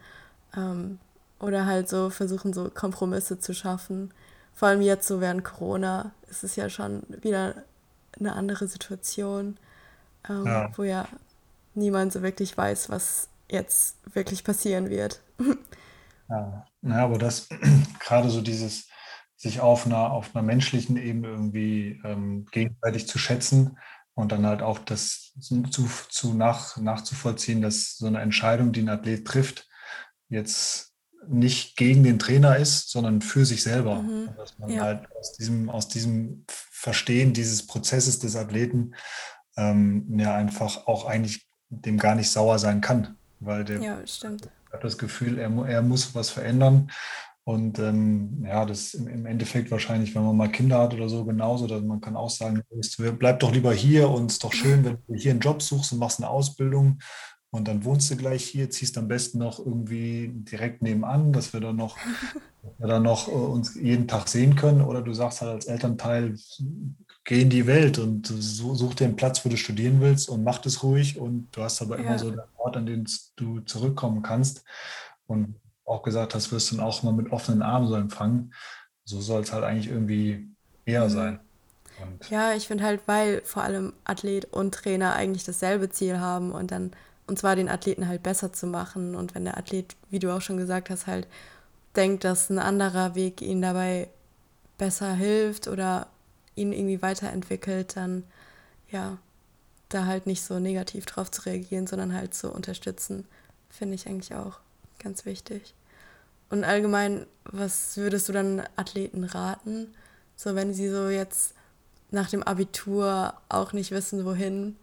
[0.56, 0.98] Ähm,
[1.42, 4.12] oder halt so versuchen, so Kompromisse zu schaffen.
[4.54, 7.54] Vor allem jetzt so während Corona ist es ja schon wieder
[8.18, 9.56] eine andere Situation,
[10.28, 10.70] ähm, ja.
[10.76, 11.08] wo ja
[11.74, 15.20] niemand so wirklich weiß, was jetzt wirklich passieren wird.
[16.28, 17.48] ja, ja aber das
[17.98, 18.88] gerade so dieses
[19.36, 23.76] sich auf einer, auf einer menschlichen Ebene irgendwie ähm, gegenseitig zu schätzen
[24.14, 28.88] und dann halt auch das zu, zu nach, nachzuvollziehen, dass so eine Entscheidung, die ein
[28.88, 29.68] Athlet trifft,
[30.28, 30.92] jetzt
[31.28, 34.02] nicht gegen den Trainer ist, sondern für sich selber.
[34.02, 34.30] Mhm.
[34.36, 34.82] Dass man ja.
[34.82, 38.94] halt aus diesem, aus diesem Verstehen dieses Prozesses des Athleten
[39.56, 43.16] ähm, ja einfach auch eigentlich dem gar nicht sauer sein kann.
[43.40, 46.90] Weil der ja, hat das Gefühl, er, er muss was verändern
[47.44, 51.24] und ähm, ja, das im, im, Endeffekt wahrscheinlich, wenn man mal Kinder hat oder so,
[51.24, 51.66] genauso.
[51.66, 52.62] Dass man kann auch sagen,
[53.18, 55.92] bleib doch lieber hier und es ist doch schön, wenn du hier einen Job suchst
[55.92, 56.98] und machst eine Ausbildung
[57.54, 61.60] und dann wohnst du gleich hier, ziehst am besten noch irgendwie direkt nebenan, dass wir
[61.60, 61.98] dann noch,
[62.78, 64.80] wir dann noch äh, uns jeden Tag sehen können.
[64.80, 66.34] Oder du sagst halt als Elternteil,
[67.24, 70.58] geh in die Welt und such dir einen Platz, wo du studieren willst und mach
[70.58, 71.18] das ruhig.
[71.18, 72.06] Und du hast aber ja.
[72.06, 74.64] immer so den Ort, an den du zurückkommen kannst.
[75.26, 75.56] Und
[75.92, 78.54] auch gesagt hast, wirst du dann auch mal mit offenen Armen so empfangen.
[79.04, 80.48] So soll es halt eigentlich irgendwie
[80.84, 81.40] eher sein.
[82.00, 86.52] Und ja, ich finde halt, weil vor allem Athlet und Trainer eigentlich dasselbe Ziel haben
[86.52, 86.92] und dann,
[87.26, 89.14] und zwar den Athleten halt besser zu machen.
[89.14, 91.26] Und wenn der Athlet, wie du auch schon gesagt hast, halt
[91.96, 94.08] denkt, dass ein anderer Weg ihn dabei
[94.78, 96.06] besser hilft oder
[96.54, 98.24] ihn irgendwie weiterentwickelt, dann
[98.90, 99.18] ja,
[99.88, 103.26] da halt nicht so negativ drauf zu reagieren, sondern halt zu unterstützen,
[103.70, 104.58] finde ich eigentlich auch
[104.98, 105.74] ganz wichtig.
[106.52, 109.86] Und allgemein, was würdest du dann Athleten raten?
[110.36, 111.54] So, wenn sie so jetzt
[112.10, 114.76] nach dem Abitur auch nicht wissen, wohin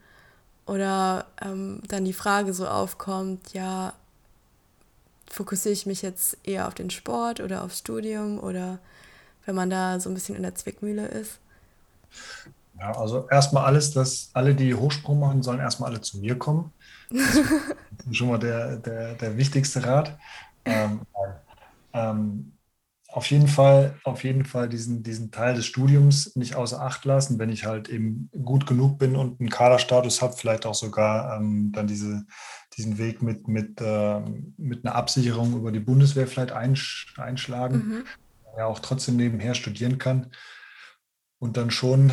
[0.65, 3.93] oder ähm, dann die Frage so aufkommt, ja,
[5.29, 8.79] fokussiere ich mich jetzt eher auf den Sport oder aufs Studium oder
[9.45, 11.37] wenn man da so ein bisschen in der Zwickmühle ist?
[12.79, 16.73] Ja, also erstmal alles, dass alle, die Hochsprung machen, sollen erstmal alle zu mir kommen.
[17.11, 17.45] Das ist
[18.15, 20.17] schon mal der, der, der wichtigste Rat.
[20.65, 21.01] Ähm,
[21.93, 22.53] ähm,
[23.11, 27.39] auf jeden Fall, auf jeden Fall diesen, diesen Teil des Studiums nicht außer Acht lassen,
[27.39, 31.71] wenn ich halt eben gut genug bin und einen Kaderstatus habe, vielleicht auch sogar ähm,
[31.73, 32.27] dann diese,
[32.77, 34.21] diesen Weg mit, mit, äh,
[34.57, 38.03] mit einer Absicherung über die Bundeswehr vielleicht einsch einschlagen, mhm.
[38.57, 40.31] ja auch trotzdem nebenher studieren kann
[41.39, 42.11] und dann schon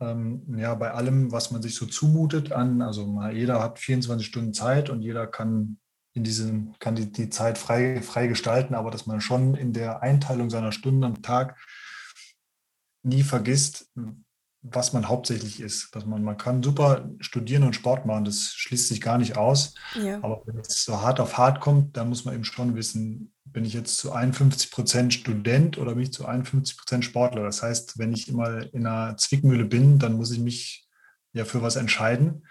[0.00, 4.24] ähm, ja, bei allem, was man sich so zumutet an, also mal jeder hat 24
[4.24, 5.79] Stunden Zeit und jeder kann
[6.12, 10.02] in diesem, kann die, die Zeit frei, frei gestalten, aber dass man schon in der
[10.02, 11.56] Einteilung seiner Stunden am Tag
[13.02, 13.90] nie vergisst,
[14.62, 15.94] was man hauptsächlich ist.
[15.94, 19.74] Dass man, man kann super studieren und Sport machen, das schließt sich gar nicht aus.
[19.94, 20.18] Ja.
[20.22, 23.64] Aber wenn es so hart auf hart kommt, dann muss man eben schon wissen, bin
[23.64, 27.42] ich jetzt zu 51 Prozent Student oder bin ich zu 51 Prozent Sportler?
[27.42, 30.88] Das heißt, wenn ich immer in einer Zwickmühle bin, dann muss ich mich
[31.32, 32.46] ja für was entscheiden.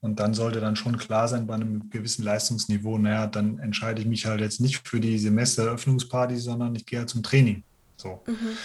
[0.00, 4.06] Und dann sollte dann schon klar sein, bei einem gewissen Leistungsniveau, naja, dann entscheide ich
[4.06, 7.64] mich halt jetzt nicht für die Semestereröffnungsparty, sondern ich gehe halt zum Training.
[7.96, 8.22] So.
[8.26, 8.56] Mhm.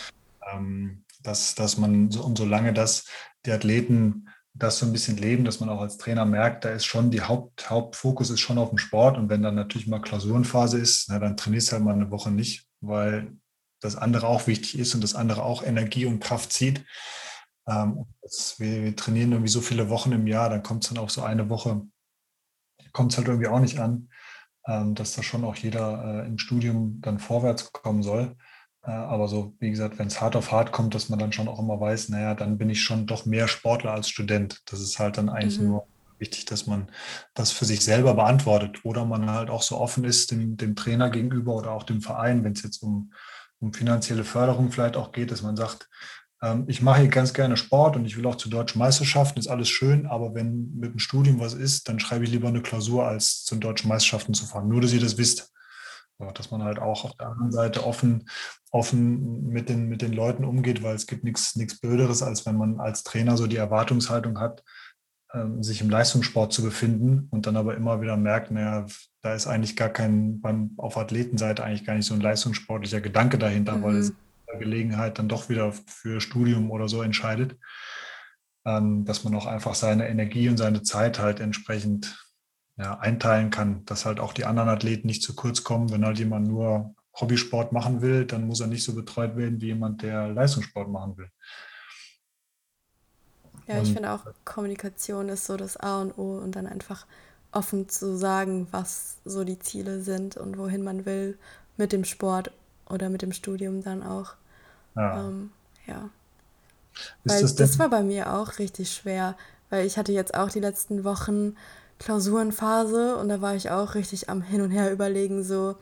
[0.53, 3.05] Ähm, dass, dass man, so, und solange das
[3.45, 6.85] die Athleten das so ein bisschen leben, dass man auch als Trainer merkt, da ist
[6.85, 9.17] schon die Haupt, Hauptfokus ist schon auf dem Sport.
[9.17, 12.31] Und wenn dann natürlich mal Klausurenphase ist, na, dann trainierst du halt mal eine Woche
[12.31, 13.33] nicht, weil
[13.81, 16.85] das andere auch wichtig ist und das andere auch Energie und Kraft zieht.
[17.67, 21.03] Ähm, das, wir, wir, trainieren irgendwie so viele Wochen im Jahr, dann kommt es dann
[21.03, 21.81] auch so eine Woche,
[22.91, 24.09] kommt es halt irgendwie auch nicht an,
[24.67, 28.35] ähm, dass da schon auch jeder äh, im Studium dann vorwärts kommen soll.
[28.83, 31.47] Äh, aber so, wie gesagt, wenn es hart auf hart kommt, dass man dann schon
[31.47, 34.61] auch immer weiß, naja, dann bin ich schon doch mehr Sportler als Student.
[34.65, 35.67] Das ist halt dann eigentlich mhm.
[35.67, 35.87] nur
[36.19, 36.87] wichtig, dass man
[37.33, 41.09] das für sich selber beantwortet oder man halt auch so offen ist dem, dem Trainer
[41.09, 43.11] gegenüber oder auch dem Verein, wenn es jetzt um,
[43.59, 45.89] um finanzielle Förderung vielleicht auch geht, dass man sagt,
[46.67, 49.69] ich mache hier ganz gerne Sport und ich will auch zu deutschen Meisterschaften, ist alles
[49.69, 53.43] schön, aber wenn mit dem Studium was ist, dann schreibe ich lieber eine Klausur, als
[53.43, 54.67] zu deutschen Meisterschaften zu fahren.
[54.67, 55.51] Nur, dass ihr das wisst.
[56.33, 58.29] dass man halt auch auf der anderen Seite offen,
[58.71, 62.57] offen mit, den, mit den Leuten umgeht, weil es gibt nichts nichts Blöderes, als wenn
[62.57, 64.63] man als Trainer so die Erwartungshaltung hat,
[65.33, 68.85] ähm, sich im Leistungssport zu befinden und dann aber immer wieder merkt, naja,
[69.21, 73.37] da ist eigentlich gar kein, beim, auf Athletenseite eigentlich gar nicht so ein leistungssportlicher Gedanke
[73.37, 73.83] dahinter, mhm.
[73.83, 74.13] weil es
[74.59, 77.57] Gelegenheit dann doch wieder für Studium oder so entscheidet,
[78.65, 82.17] ähm, dass man auch einfach seine Energie und seine Zeit halt entsprechend
[82.77, 85.91] ja, einteilen kann, dass halt auch die anderen Athleten nicht zu kurz kommen.
[85.91, 89.67] Wenn halt jemand nur Hobbysport machen will, dann muss er nicht so betreut werden wie
[89.67, 91.29] jemand, der Leistungssport machen will.
[93.67, 97.07] Ja, ich finde auch, Kommunikation ist so das A und O und dann einfach
[97.51, 101.37] offen zu sagen, was so die Ziele sind und wohin man will
[101.77, 102.51] mit dem Sport
[102.89, 104.33] oder mit dem Studium dann auch.
[104.95, 105.27] Ja.
[105.27, 105.51] Ähm,
[105.87, 106.09] ja.
[107.23, 109.35] Weil das, das war bei mir auch richtig schwer,
[109.69, 111.55] weil ich hatte jetzt auch die letzten Wochen
[111.99, 115.75] Klausurenphase und da war ich auch richtig am Hin und Her überlegen, so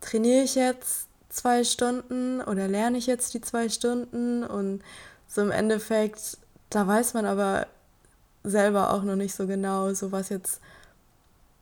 [0.00, 4.82] trainiere ich jetzt zwei Stunden oder lerne ich jetzt die zwei Stunden und
[5.28, 6.38] so im Endeffekt,
[6.70, 7.66] da weiß man aber
[8.42, 10.60] selber auch noch nicht so genau, so was jetzt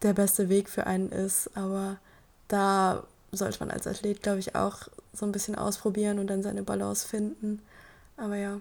[0.03, 1.99] der beste Weg für einen ist, aber
[2.47, 3.03] da
[3.33, 7.07] sollte man als Athlet, glaube ich, auch so ein bisschen ausprobieren und dann seine Balance
[7.07, 7.61] finden.
[8.16, 8.61] Aber ja.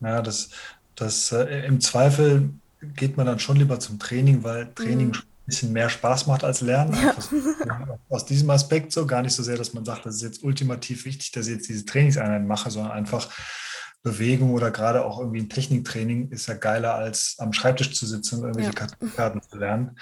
[0.00, 0.50] Ja, das,
[0.96, 5.14] das äh, im Zweifel geht man dann schon lieber zum Training, weil Training mhm.
[5.14, 6.94] ein bisschen mehr Spaß macht als Lernen.
[7.00, 7.14] Ja.
[7.14, 10.42] Also, aus diesem Aspekt so gar nicht so sehr, dass man sagt, das ist jetzt
[10.42, 13.28] ultimativ wichtig, dass ich jetzt diese Trainingseinheiten mache, sondern einfach
[14.02, 18.38] Bewegung oder gerade auch irgendwie ein Techniktraining ist ja geiler als am Schreibtisch zu sitzen
[18.38, 19.08] und irgendwelche ja.
[19.14, 19.96] Karten zu lernen.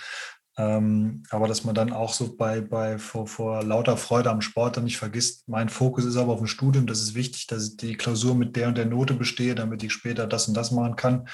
[0.57, 4.77] Ähm, aber dass man dann auch so bei, bei vor, vor lauter Freude am Sport
[4.77, 7.77] dann nicht vergisst, mein Fokus ist aber auf dem Studium, das ist wichtig, dass ich
[7.77, 10.97] die Klausur mit der und der Note bestehe, damit ich später das und das machen
[10.97, 11.29] kann.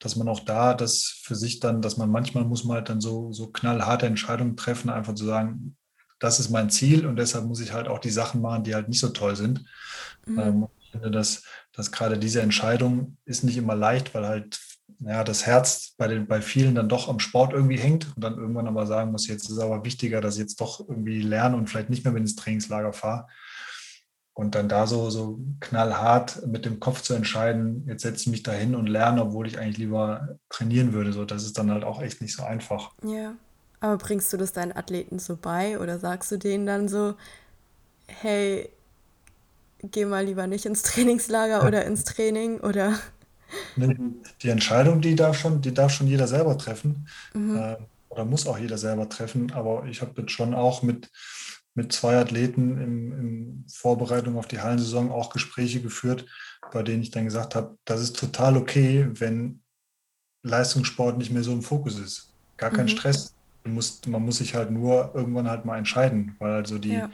[0.00, 3.00] Dass man auch da das für sich dann, dass man manchmal muss man halt dann
[3.00, 5.76] so, so knallharte Entscheidungen treffen, einfach zu sagen,
[6.18, 8.88] das ist mein Ziel und deshalb muss ich halt auch die Sachen machen, die halt
[8.88, 9.64] nicht so toll sind.
[10.26, 10.38] Mhm.
[10.38, 11.42] Ähm, ich finde, dass,
[11.72, 14.58] dass gerade diese Entscheidung ist nicht immer leicht, weil halt
[15.00, 18.36] ja, das Herz bei, den, bei vielen dann doch am Sport irgendwie hängt und dann
[18.36, 21.56] irgendwann aber sagen muss, jetzt ist es aber wichtiger, dass ich jetzt doch irgendwie lerne
[21.56, 23.28] und vielleicht nicht mehr mit ins Trainingslager fahre.
[24.34, 28.42] Und dann da so, so knallhart mit dem Kopf zu entscheiden, jetzt setze ich mich
[28.44, 31.12] da hin und lerne, obwohl ich eigentlich lieber trainieren würde.
[31.12, 32.92] So, das ist dann halt auch echt nicht so einfach.
[33.02, 33.34] Ja.
[33.80, 37.14] Aber bringst du das deinen Athleten so bei oder sagst du denen dann so,
[38.06, 38.70] hey,
[39.82, 42.94] geh mal lieber nicht ins Trainingslager oder ins Training oder
[43.76, 47.08] die Entscheidung, die darf schon, die darf schon jeder selber treffen.
[47.34, 47.56] Mhm.
[47.56, 47.76] Äh,
[48.08, 49.52] oder muss auch jeder selber treffen.
[49.52, 51.10] Aber ich habe jetzt schon auch mit,
[51.74, 56.26] mit zwei Athleten in, in Vorbereitung auf die Hallensaison auch Gespräche geführt,
[56.72, 59.60] bei denen ich dann gesagt habe, das ist total okay, wenn
[60.42, 62.32] Leistungssport nicht mehr so im Fokus ist.
[62.56, 62.90] Gar kein mhm.
[62.90, 63.34] Stress.
[63.64, 67.10] Muss, man muss sich halt nur irgendwann halt mal entscheiden, weil also die, ja.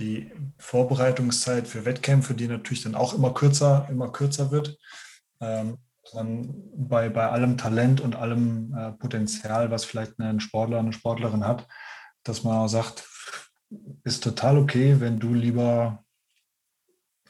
[0.00, 4.76] die Vorbereitungszeit für Wettkämpfe, die natürlich dann auch immer kürzer, immer kürzer wird,
[5.40, 5.78] ähm,
[6.76, 11.66] bei, bei allem Talent und allem äh, Potenzial, was vielleicht ein Sportler, eine Sportlerin hat,
[12.22, 13.08] dass man auch sagt,
[14.04, 16.04] ist total okay, wenn du lieber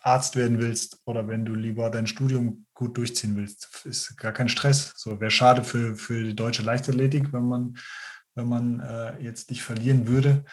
[0.02, 3.84] Arzt werden willst oder wenn du lieber dein Studium gut durchziehen willst.
[3.84, 4.92] Ist gar kein Stress.
[4.96, 7.76] So wäre schade für, für die deutsche Leichtathletik, wenn man,
[8.34, 10.44] wenn man äh, jetzt nicht verlieren würde.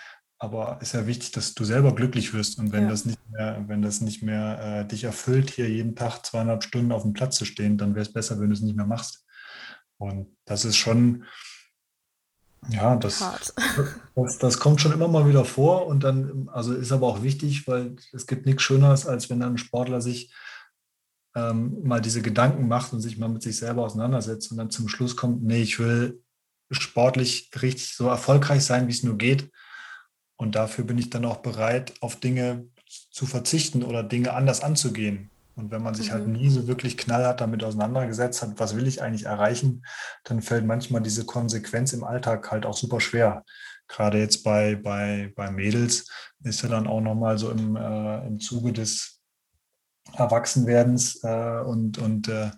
[0.43, 2.59] Aber es ist ja wichtig, dass du selber glücklich wirst.
[2.59, 2.89] Und wenn ja.
[2.89, 6.91] das nicht mehr, wenn das nicht mehr äh, dich erfüllt, hier jeden Tag zweieinhalb Stunden
[6.91, 9.25] auf dem Platz zu stehen, dann wäre es besser, wenn du es nicht mehr machst.
[9.97, 11.23] Und das ist schon,
[12.67, 13.23] ja, das,
[14.15, 15.87] das, das, kommt schon immer mal wieder vor.
[15.87, 19.53] Und dann, also ist aber auch wichtig, weil es gibt nichts Schöneres, als wenn dann
[19.53, 20.33] ein Sportler sich
[21.37, 24.89] ähm, mal diese Gedanken macht und sich mal mit sich selber auseinandersetzt und dann zum
[24.89, 26.21] Schluss kommt, nee, ich will
[26.69, 29.49] sportlich richtig so erfolgreich sein, wie es nur geht.
[30.43, 32.67] Und dafür bin ich dann auch bereit, auf Dinge
[33.11, 35.29] zu verzichten oder Dinge anders anzugehen.
[35.55, 36.33] Und wenn man sich halt mhm.
[36.33, 39.85] halt nie so wirklich knallhart damit auseinandergesetzt hat, was will ich eigentlich erreichen,
[40.25, 43.45] dann fällt manchmal diese Konsequenz im Alltag halt auch super schwer.
[43.87, 46.09] Gerade jetzt bei, bei, bei Mädels
[46.43, 49.21] ist ja dann auch nochmal so im, äh, im Zuge des
[50.11, 52.51] Erwachsenwerdens äh, und, und äh,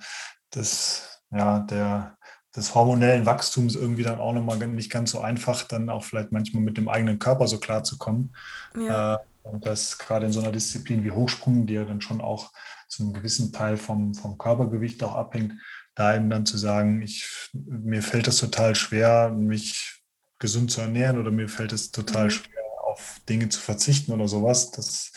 [0.56, 2.15] des, ja, der,
[2.56, 6.64] des hormonellen Wachstums irgendwie dann auch nochmal nicht ganz so einfach, dann auch vielleicht manchmal
[6.64, 8.34] mit dem eigenen Körper so klar zu kommen.
[8.78, 9.16] Ja.
[9.16, 12.52] Äh, und das gerade in so einer Disziplin wie Hochsprung, die ja dann schon auch
[12.88, 15.54] zu einem gewissen Teil vom, vom Körpergewicht auch abhängt,
[15.94, 20.04] da eben dann zu sagen, ich, mir fällt es total schwer, mich
[20.40, 22.32] gesund zu ernähren oder mir fällt es total mhm.
[22.32, 24.72] schwer, auf Dinge zu verzichten oder sowas.
[24.72, 25.12] Das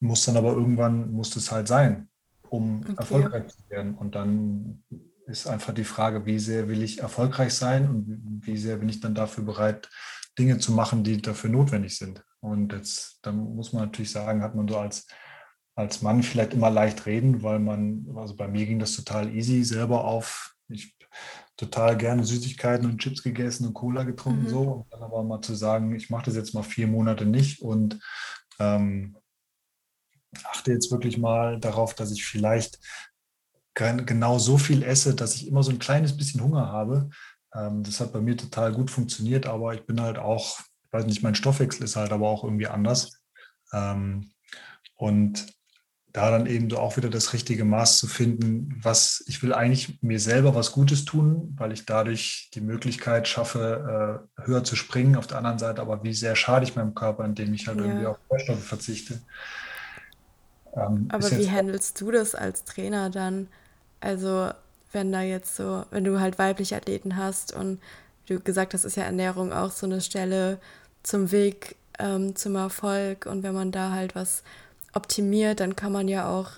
[0.00, 2.08] muss dann aber irgendwann, muss es halt sein,
[2.48, 2.94] um okay.
[2.96, 3.94] erfolgreich zu werden.
[3.94, 4.82] Und dann
[5.26, 9.00] ist einfach die Frage, wie sehr will ich erfolgreich sein und wie sehr bin ich
[9.00, 9.88] dann dafür bereit,
[10.38, 12.24] Dinge zu machen, die dafür notwendig sind.
[12.40, 15.06] Und jetzt, dann muss man natürlich sagen, hat man so als
[15.76, 19.62] als Mann vielleicht immer leicht reden, weil man, also bei mir ging das total easy,
[19.62, 20.96] selber auf, ich
[21.56, 24.48] total gerne Süßigkeiten und Chips gegessen und Cola getrunken mhm.
[24.48, 24.60] so.
[24.60, 28.00] Und dann aber mal zu sagen, ich mache das jetzt mal vier Monate nicht und
[28.58, 29.16] ähm,
[30.44, 32.78] achte jetzt wirklich mal darauf, dass ich vielleicht
[33.76, 37.10] genau so viel esse, dass ich immer so ein kleines bisschen Hunger habe.
[37.54, 41.06] Ähm, das hat bei mir total gut funktioniert, aber ich bin halt auch, ich weiß
[41.06, 43.20] nicht, mein Stoffwechsel ist halt aber auch irgendwie anders.
[43.72, 44.30] Ähm,
[44.96, 45.46] und
[46.12, 50.00] da dann eben so auch wieder das richtige Maß zu finden, was ich will eigentlich
[50.00, 55.16] mir selber was Gutes tun, weil ich dadurch die Möglichkeit schaffe, äh, höher zu springen.
[55.16, 57.84] Auf der anderen Seite aber, wie sehr schade ich meinem Körper, indem ich halt ja.
[57.84, 59.20] irgendwie auf Nährstoffe verzichte.
[60.74, 63.48] Ähm, aber wie handelst du das als Trainer dann?
[64.00, 64.50] Also,
[64.92, 67.80] wenn da jetzt so, wenn du halt weibliche Athleten hast und
[68.26, 70.58] du gesagt hast, ist ja Ernährung auch so eine Stelle
[71.02, 74.42] zum Weg ähm, zum Erfolg und wenn man da halt was
[74.94, 76.52] optimiert, dann kann man ja auch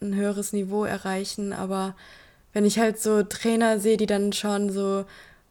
[0.00, 1.52] ein höheres Niveau erreichen.
[1.52, 1.94] Aber
[2.52, 5.04] wenn ich halt so Trainer sehe, die dann schon so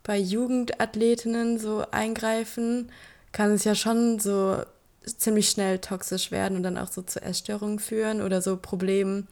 [0.04, 2.92] bei Jugendathletinnen so eingreifen,
[3.32, 4.58] kann es ja schon so
[5.06, 9.28] ziemlich schnell toxisch werden und dann auch so zu Essstörungen führen oder so Problemen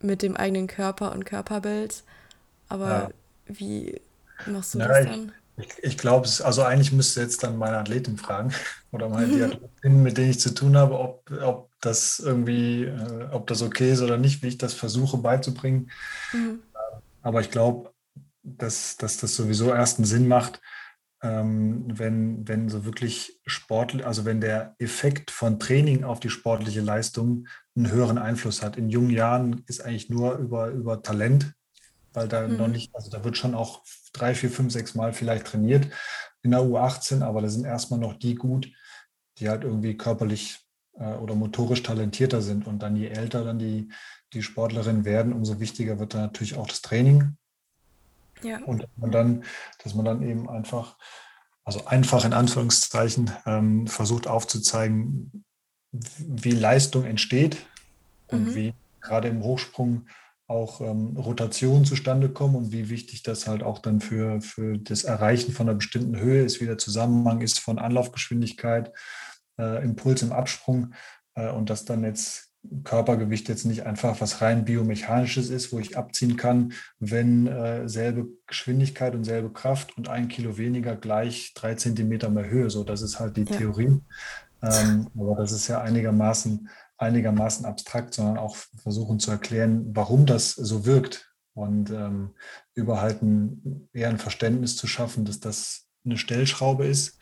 [0.00, 2.02] mit dem eigenen Körper und Körperbild.
[2.68, 3.10] Aber ja.
[3.46, 4.00] wie
[4.46, 5.32] machst du ja, das dann?
[5.56, 8.52] Ich, ich glaube, also eigentlich müsste jetzt dann meine Athletin fragen
[8.92, 13.28] oder meine die Athletinnen, mit denen ich zu tun habe, ob, ob das irgendwie, äh,
[13.32, 15.90] ob das okay ist oder nicht, wie ich das versuche beizubringen.
[16.32, 16.60] Mhm.
[17.22, 17.92] Aber ich glaube,
[18.42, 20.60] dass, dass das sowieso erst einen Sinn macht,
[21.22, 26.80] ähm, wenn, wenn so wirklich Sport, also wenn der Effekt von Training auf die sportliche
[26.80, 27.46] Leistung
[27.76, 28.76] einen höheren Einfluss hat.
[28.76, 31.54] In jungen Jahren ist eigentlich nur über, über Talent
[32.18, 32.56] weil da mhm.
[32.56, 35.88] noch nicht, also da wird schon auch drei, vier, fünf, sechs Mal vielleicht trainiert
[36.42, 38.70] in der U18, aber da sind erstmal noch die gut,
[39.38, 40.58] die halt irgendwie körperlich
[40.94, 42.66] äh, oder motorisch talentierter sind.
[42.66, 43.90] Und dann je älter dann die,
[44.32, 47.36] die Sportlerinnen werden, umso wichtiger wird dann natürlich auch das Training.
[48.42, 48.58] Ja.
[48.64, 49.44] Und dass man dann,
[49.82, 50.96] dass man dann eben einfach,
[51.64, 55.44] also einfach in Anführungszeichen, ähm, versucht aufzuzeigen,
[55.92, 57.56] wie Leistung entsteht
[58.28, 58.54] und mhm.
[58.54, 60.06] wie gerade im Hochsprung
[60.48, 65.04] auch ähm, Rotationen zustande kommen und wie wichtig das halt auch dann für, für das
[65.04, 68.92] Erreichen von einer bestimmten Höhe ist, wie der Zusammenhang ist von Anlaufgeschwindigkeit,
[69.58, 70.94] äh, Impuls im Absprung
[71.34, 72.47] äh, und dass dann jetzt
[72.84, 78.26] Körpergewicht jetzt nicht einfach was rein biomechanisches ist, wo ich abziehen kann, wenn äh, selbe
[78.46, 82.70] Geschwindigkeit und selbe Kraft und ein Kilo weniger gleich drei Zentimeter mehr Höhe.
[82.70, 83.56] So, das ist halt die ja.
[83.56, 84.00] Theorie.
[84.60, 90.52] Ähm, aber das ist ja einigermaßen einigermaßen abstrakt, sondern auch versuchen zu erklären, warum das
[90.52, 92.34] so wirkt und ähm,
[92.74, 97.18] über halt ein, eher ein Verständnis zu schaffen, dass das eine Stellschraube ist,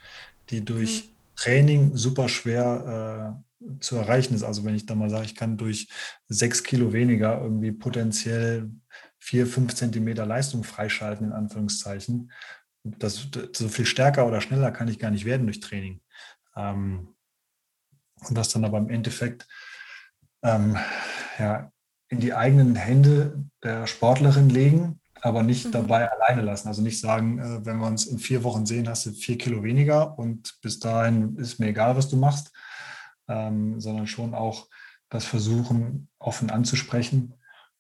[0.51, 1.17] die durch mhm.
[1.37, 4.43] Training super schwer äh, zu erreichen ist.
[4.43, 5.89] Also wenn ich da mal sage, ich kann durch
[6.29, 8.71] sechs Kilo weniger irgendwie potenziell
[9.19, 12.31] vier, fünf Zentimeter Leistung freischalten, in Anführungszeichen.
[12.85, 16.01] Das, so viel stärker oder schneller kann ich gar nicht werden durch Training.
[16.55, 17.15] Ähm,
[18.29, 19.47] und das dann aber im Endeffekt
[20.43, 20.77] ähm,
[21.39, 21.71] ja,
[22.09, 25.73] in die eigenen Hände der Sportlerin legen, aber nicht mhm.
[25.73, 26.69] dabei alleine lassen.
[26.69, 29.63] Also nicht sagen, äh, wenn wir uns in vier Wochen sehen, hast du vier Kilo
[29.63, 32.53] weniger und bis dahin ist mir egal, was du machst,
[33.29, 34.69] ähm, sondern schon auch
[35.09, 37.35] das versuchen, offen anzusprechen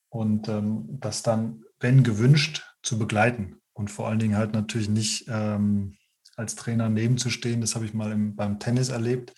[0.08, 3.60] und ähm, das dann, wenn gewünscht, zu begleiten.
[3.72, 5.96] Und vor allen Dingen halt natürlich nicht ähm,
[6.36, 7.60] als Trainer nebenzustehen.
[7.60, 9.34] Das habe ich mal im, beim Tennis erlebt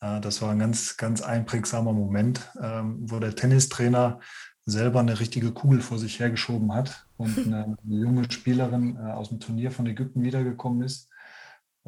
[0.00, 4.20] das war ein ganz, ganz einprägsamer Moment, ähm, wo der Tennistrainer
[4.64, 9.28] selber eine richtige Kugel vor sich hergeschoben hat und eine, eine junge Spielerin äh, aus
[9.28, 11.09] dem Turnier von Ägypten wiedergekommen ist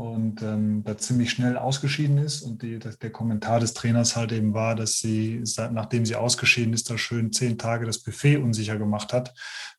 [0.03, 2.43] und ähm, da ziemlich schnell ausgeschieden ist.
[2.43, 6.91] Und die, der Kommentar des Trainers halt eben war, dass sie, nachdem sie ausgeschieden ist,
[6.91, 9.33] da schön zehn Tage das Buffet unsicher gemacht hat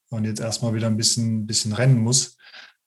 [0.09, 2.37] und jetzt erstmal wieder ein bisschen, bisschen rennen muss,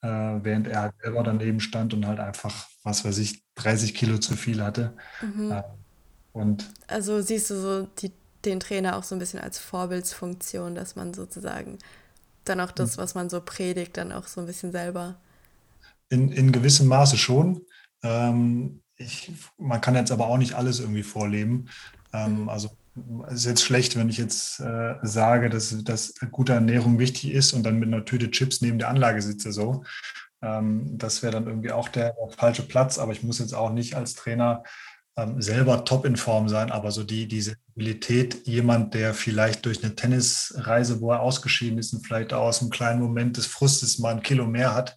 [0.01, 4.16] äh, während er halt selber daneben stand und halt einfach, was weiß ich, 30 Kilo
[4.16, 4.97] zu viel hatte.
[5.20, 5.53] Mhm.
[5.53, 5.62] Äh,
[6.32, 8.12] und also siehst du so die,
[8.47, 11.78] den Trainer auch so ein bisschen als Vorbildsfunktion, dass man sozusagen
[12.45, 13.03] dann auch das, hm.
[13.03, 15.16] was man so predigt, dann auch so ein bisschen selber.
[16.09, 17.63] In, in gewissem Maße schon.
[18.03, 21.69] Ähm, ich, man kann jetzt aber auch nicht alles irgendwie vorleben.
[22.13, 22.49] Ähm, mhm.
[22.49, 22.71] Also
[23.29, 27.53] es ist jetzt schlecht, wenn ich jetzt äh, sage, dass, dass gute Ernährung wichtig ist
[27.53, 29.85] und dann mit einer Tüte Chips neben der Anlage sitze so.
[30.43, 33.71] Ähm, das wäre dann irgendwie auch der, der, falsche Platz, aber ich muss jetzt auch
[33.71, 34.63] nicht als Trainer
[35.17, 39.83] ähm, selber top in Form sein, aber so die, die Sensibilität, jemand, der vielleicht durch
[39.83, 44.15] eine Tennisreise, wo er ausgeschieden ist und vielleicht aus einem kleinen Moment des Frustes mal
[44.15, 44.97] ein Kilo mehr hat,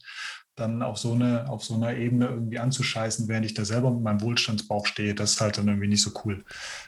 [0.60, 4.03] dann auf so, eine, auf so einer Ebene irgendwie anzuscheißen, während ich da selber mit
[4.03, 6.43] meinem Wohlstandsbauch stehe, das ist halt dann irgendwie nicht so cool.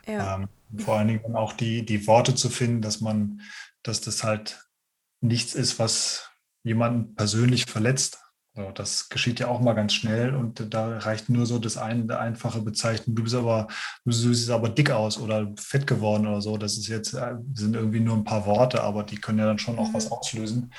[0.08, 0.36] Ja.
[0.36, 0.48] Ähm,
[0.78, 3.42] vor allen Dingen auch die, die Worte zu finden, dass man,
[3.84, 4.68] dass das halt
[5.22, 6.30] nichts ist, was
[6.64, 8.20] jemanden persönlich verletzt,
[8.54, 12.20] so, das geschieht ja auch mal ganz schnell und da reicht nur so das eine
[12.20, 13.68] einfache Bezeichnung, du bist aber,
[14.04, 16.58] du siehst aber dick aus oder fett geworden oder so.
[16.58, 19.58] Das ist jetzt, äh, sind irgendwie nur ein paar Worte, aber die können ja dann
[19.60, 19.94] schon auch mhm.
[19.94, 20.74] was auslösen.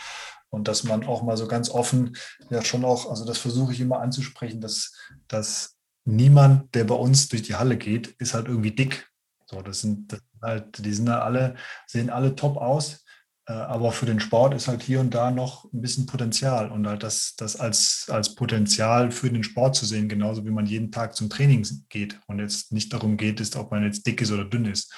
[0.52, 2.16] Und dass man auch mal so ganz offen,
[2.50, 4.92] ja schon auch, also das versuche ich immer anzusprechen, dass,
[5.26, 9.08] dass niemand, der bei uns durch die Halle geht, ist halt irgendwie dick.
[9.46, 13.02] So, das sind, halt, die sind da alle, sehen alle top aus
[13.46, 16.86] äh, aber für den Sport ist halt hier und da noch ein bisschen Potenzial und
[16.86, 20.92] halt das, das als, als Potenzial für den Sport zu sehen, genauso wie man jeden
[20.92, 24.30] Tag zum Training geht und jetzt nicht darum geht, ist, ob man jetzt dick ist
[24.30, 24.94] oder dünn ist.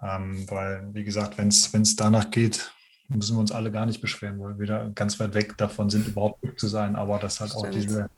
[0.00, 2.72] Ähm, weil, wie gesagt, wenn es danach geht,
[3.14, 6.06] müssen wir uns alle gar nicht beschweren, weil wir da ganz weit weg davon sind,
[6.08, 7.66] überhaupt zu sein, aber dass halt Stimmt.
[7.66, 8.10] auch diese,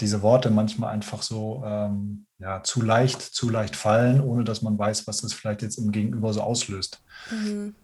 [0.00, 4.78] diese Worte manchmal einfach so ähm, ja, zu leicht, zu leicht fallen, ohne dass man
[4.78, 7.02] weiß, was das vielleicht jetzt im Gegenüber so auslöst.
[7.30, 7.74] Mhm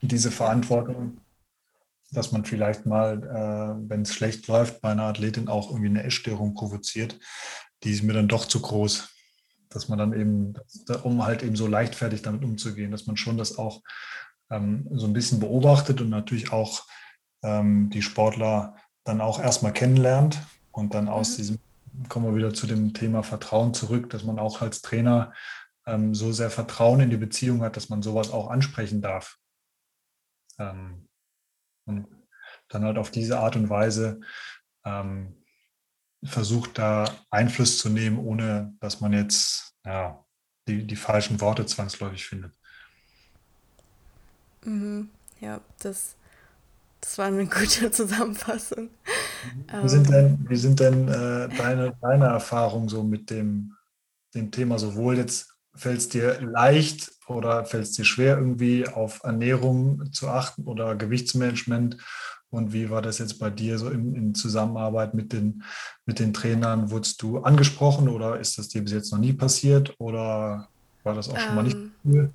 [0.00, 1.18] diese Verantwortung,
[2.12, 6.04] dass man vielleicht mal, äh, wenn es schlecht läuft, bei einer Athletin auch irgendwie eine
[6.04, 7.18] Essstörung provoziert,
[7.82, 9.08] die ist mir dann doch zu groß.
[9.68, 10.54] Dass man dann eben,
[11.02, 13.82] um halt eben so leichtfertig damit umzugehen, dass man schon das auch
[14.50, 16.86] ähm, so ein bisschen beobachtet und natürlich auch
[17.42, 20.40] ähm, die Sportler dann auch erstmal kennenlernt
[20.72, 21.36] und dann aus mhm.
[21.36, 21.58] diesem,
[22.08, 25.32] kommen wir wieder zu dem Thema Vertrauen zurück, dass man auch als Trainer
[25.86, 29.38] ähm, so sehr Vertrauen in die Beziehung hat, dass man sowas auch ansprechen darf.
[30.58, 31.08] Ähm,
[31.86, 32.08] und
[32.68, 34.20] dann halt auf diese Art und Weise
[34.84, 35.44] ähm,
[36.24, 40.24] versucht, da Einfluss zu nehmen, ohne dass man jetzt ja,
[40.66, 42.52] die, die falschen Worte zwangsläufig findet.
[44.66, 45.10] Mhm.
[45.40, 46.16] Ja, das,
[47.00, 48.90] das war eine gute Zusammenfassung.
[49.82, 53.74] Wie sind denn, wie sind denn äh, deine, deine Erfahrungen so mit dem,
[54.34, 59.20] dem Thema, sowohl jetzt fällt es dir leicht oder fällt es dir schwer, irgendwie auf
[59.22, 61.98] Ernährung zu achten oder Gewichtsmanagement?
[62.48, 65.62] Und wie war das jetzt bei dir so in, in Zusammenarbeit mit den,
[66.06, 66.90] mit den Trainern?
[66.90, 70.68] Wurdest du angesprochen oder ist das dir bis jetzt noch nie passiert oder
[71.02, 72.32] war das auch schon mal nicht cool?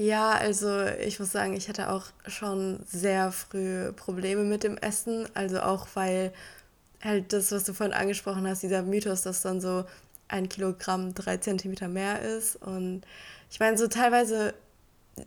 [0.00, 5.28] Ja, also ich muss sagen, ich hatte auch schon sehr früh Probleme mit dem Essen.
[5.34, 6.32] Also auch weil
[7.02, 9.84] halt das, was du vorhin angesprochen hast, dieser Mythos, dass dann so
[10.28, 12.56] ein Kilogramm drei Zentimeter mehr ist.
[12.56, 13.02] Und
[13.50, 14.54] ich meine, so teilweise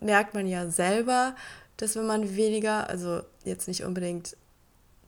[0.00, 1.36] merkt man ja selber,
[1.76, 4.36] dass wenn man weniger, also jetzt nicht unbedingt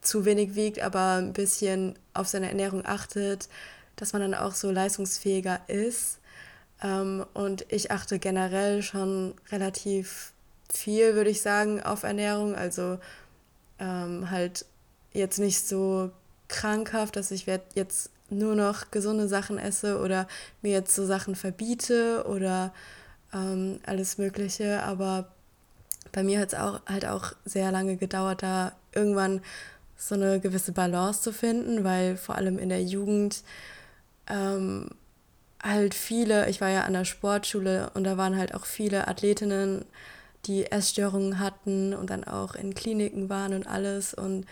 [0.01, 3.49] zu wenig wiegt, aber ein bisschen auf seine Ernährung achtet,
[3.97, 6.21] dass man dann auch so leistungsfähiger ist.
[6.83, 10.33] Ähm, und ich achte generell schon relativ
[10.73, 12.55] viel, würde ich sagen, auf Ernährung.
[12.55, 12.99] Also
[13.79, 14.67] ähm, halt
[15.13, 16.11] jetzt nicht so
[16.49, 20.27] krankhaft, dass ich jetzt nur noch gesunde Sachen esse oder
[20.63, 22.73] mir jetzt so Sachen verbiete oder
[23.33, 24.83] ähm, alles Mögliche.
[24.83, 25.29] Aber
[26.13, 29.43] bei mir hat es auch halt auch sehr lange gedauert, da irgendwann
[29.97, 33.43] so eine gewisse Balance zu finden, weil vor allem in der Jugend
[34.29, 34.91] ähm,
[35.63, 39.85] halt viele, ich war ja an der Sportschule und da waren halt auch viele Athletinnen,
[40.47, 44.47] die Essstörungen hatten und dann auch in Kliniken waren und alles und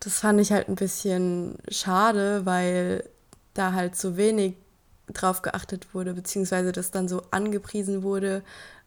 [0.00, 3.04] das fand ich halt ein bisschen schade, weil
[3.54, 4.54] da halt so wenig
[5.12, 8.42] drauf geachtet wurde, beziehungsweise das dann so angepriesen wurde,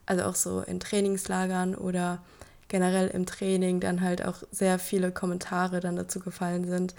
[0.06, 2.22] also auch so in Trainingslagern oder
[2.68, 6.94] generell im Training dann halt auch sehr viele Kommentare dann dazu gefallen sind.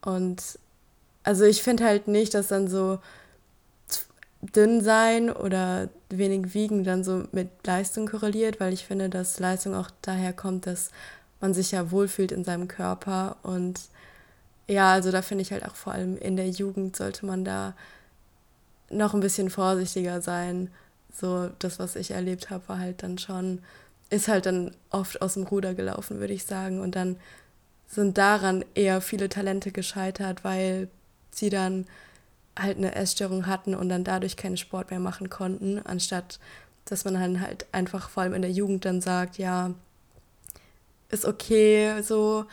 [0.00, 0.58] Und
[1.22, 2.98] also ich finde halt nicht, dass dann so
[4.42, 9.74] dünn sein oder wenig wiegen dann so mit Leistung korreliert, weil ich finde, dass Leistung
[9.74, 10.90] auch daher kommt, dass
[11.40, 13.36] man sich ja wohlfühlt in seinem Körper.
[13.42, 13.80] Und
[14.66, 17.74] ja, also da finde ich halt auch vor allem in der Jugend sollte man da
[18.90, 20.70] noch ein bisschen vorsichtiger sein.
[21.14, 23.60] So, das, was ich erlebt habe, war halt dann schon,
[24.10, 26.80] ist halt dann oft aus dem Ruder gelaufen, würde ich sagen.
[26.80, 27.16] Und dann
[27.86, 30.88] sind daran eher viele Talente gescheitert, weil
[31.30, 31.86] sie dann
[32.58, 36.38] halt eine Essstörung hatten und dann dadurch keinen Sport mehr machen konnten, anstatt
[36.84, 39.74] dass man dann halt einfach vor allem in der Jugend dann sagt, ja,
[41.10, 42.46] ist okay, so,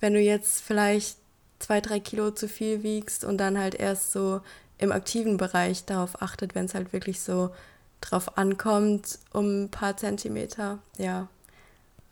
[0.00, 1.18] wenn du jetzt vielleicht
[1.58, 4.40] zwei, drei Kilo zu viel wiegst und dann halt erst so
[4.78, 7.54] im aktiven Bereich darauf achtet, wenn es halt wirklich so
[8.00, 11.28] drauf ankommt, um ein paar Zentimeter, ja.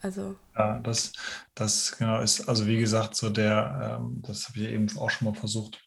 [0.00, 0.36] Also.
[0.56, 1.12] Ja, das,
[1.54, 5.28] das genau ist, also wie gesagt, so der, ähm, das habe ich eben auch schon
[5.28, 5.78] mal versucht,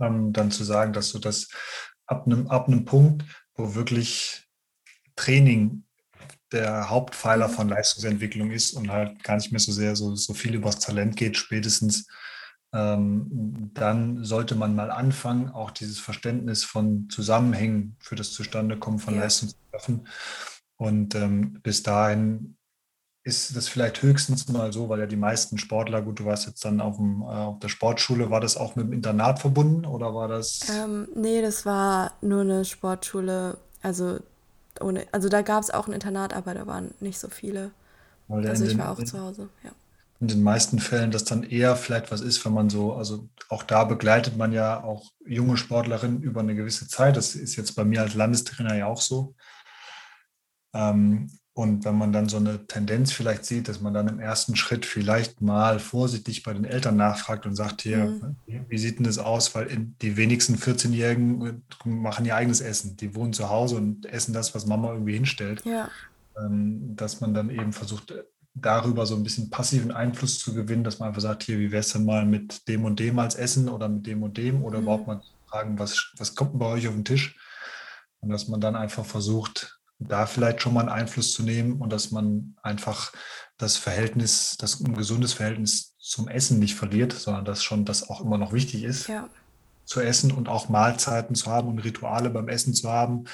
[0.00, 1.48] ähm, dann zu sagen, dass du das
[2.06, 3.24] ab einem, ab einem Punkt,
[3.54, 4.46] wo wirklich
[5.16, 5.84] Training
[6.52, 10.54] der Hauptpfeiler von Leistungsentwicklung ist und halt gar nicht mehr so sehr so, so viel
[10.54, 12.06] übers Talent geht, spätestens
[12.74, 19.14] ähm, dann sollte man mal anfangen, auch dieses Verständnis von Zusammenhängen für das Zustandekommen von
[19.14, 19.20] ja.
[19.20, 20.08] Leistung zu schaffen.
[20.76, 22.56] Und ähm, bis dahin
[23.24, 26.62] ist das vielleicht höchstens mal so, weil ja die meisten Sportler, gut, du warst jetzt
[26.64, 30.14] dann auf, dem, äh, auf der Sportschule, war das auch mit dem Internat verbunden oder
[30.14, 30.60] war das?
[30.70, 34.18] Ähm, nee, das war nur eine Sportschule, also
[34.80, 37.70] ohne, also da gab es auch ein Internat, aber da waren nicht so viele.
[38.28, 39.70] Also ich war auch zu Hause, ja.
[40.20, 43.62] In den meisten Fällen das dann eher vielleicht was ist, wenn man so, also auch
[43.62, 47.16] da begleitet man ja auch junge Sportlerinnen über eine gewisse Zeit.
[47.16, 49.34] Das ist jetzt bei mir als Landestrainer ja auch so.
[50.72, 54.56] Ähm, und wenn man dann so eine Tendenz vielleicht sieht, dass man dann im ersten
[54.56, 58.36] Schritt vielleicht mal vorsichtig bei den Eltern nachfragt und sagt, hier, mhm.
[58.68, 59.54] wie sieht denn das aus?
[59.54, 59.68] Weil
[60.02, 62.96] die wenigsten 14-Jährigen machen ihr eigenes Essen.
[62.96, 65.64] Die wohnen zu Hause und essen das, was Mama irgendwie hinstellt.
[65.64, 65.88] Ja.
[66.36, 68.12] Ähm, dass man dann eben versucht,
[68.54, 71.80] darüber so ein bisschen passiven Einfluss zu gewinnen, dass man einfach sagt, hier, wie wäre
[71.80, 74.78] es denn mal mit dem und dem als Essen oder mit dem und dem oder
[74.78, 74.84] mhm.
[74.84, 77.36] überhaupt mal fragen, was, was kommt bei euch auf den Tisch?
[78.18, 79.78] Und dass man dann einfach versucht,
[80.08, 83.12] da vielleicht schon mal einen Einfluss zu nehmen und dass man einfach
[83.58, 88.20] das Verhältnis, das ein gesundes Verhältnis zum Essen nicht verliert, sondern dass schon das auch
[88.20, 89.28] immer noch wichtig ist, ja.
[89.84, 93.24] zu essen und auch Mahlzeiten zu haben und Rituale beim Essen zu haben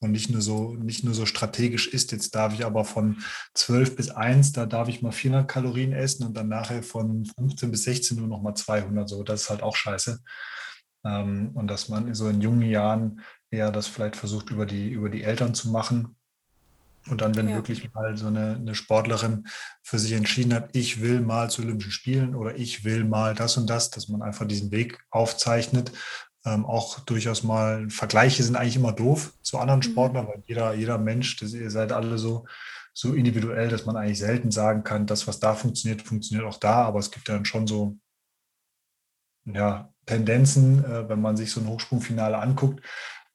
[0.00, 2.12] und nicht nur so, nicht nur so strategisch ist.
[2.12, 3.18] Jetzt darf ich aber von
[3.54, 7.70] 12 bis 1, da darf ich mal 400 Kalorien essen und dann nachher von 15
[7.70, 9.08] bis 16 nur noch mal 200.
[9.08, 10.20] So, das ist halt auch scheiße.
[11.04, 13.20] Ähm, und dass man so in jungen Jahren
[13.50, 16.16] eher das vielleicht versucht, über die, über die Eltern zu machen.
[17.08, 17.56] Und dann, wenn ja.
[17.56, 19.46] wirklich mal so eine, eine, Sportlerin
[19.82, 23.56] für sich entschieden hat, ich will mal zu Olympischen Spielen oder ich will mal das
[23.56, 25.92] und das, dass man einfach diesen Weg aufzeichnet.
[26.44, 29.84] Ähm, auch durchaus mal Vergleiche sind eigentlich immer doof zu anderen mhm.
[29.84, 32.46] Sportlern, weil jeder, jeder Mensch, das, ihr seid alle so,
[32.92, 36.84] so individuell, dass man eigentlich selten sagen kann, das, was da funktioniert, funktioniert auch da.
[36.84, 37.98] Aber es gibt dann schon so
[39.44, 42.84] ja, Tendenzen, äh, wenn man sich so ein Hochsprungfinale anguckt,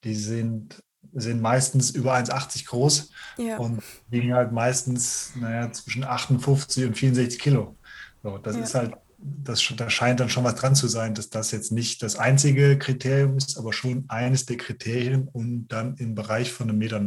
[0.03, 0.83] die sind,
[1.13, 3.57] sind meistens über 1,80 groß ja.
[3.57, 7.77] und liegen halt meistens naja, zwischen 58 und 64 Kilo.
[8.23, 8.63] So, das ja.
[8.63, 12.01] ist halt, das, da scheint dann schon was dran zu sein, dass das jetzt nicht
[12.03, 16.73] das einzige Kriterium ist, aber schon eines der Kriterien, um dann im Bereich von 1,90
[16.73, 16.99] Meter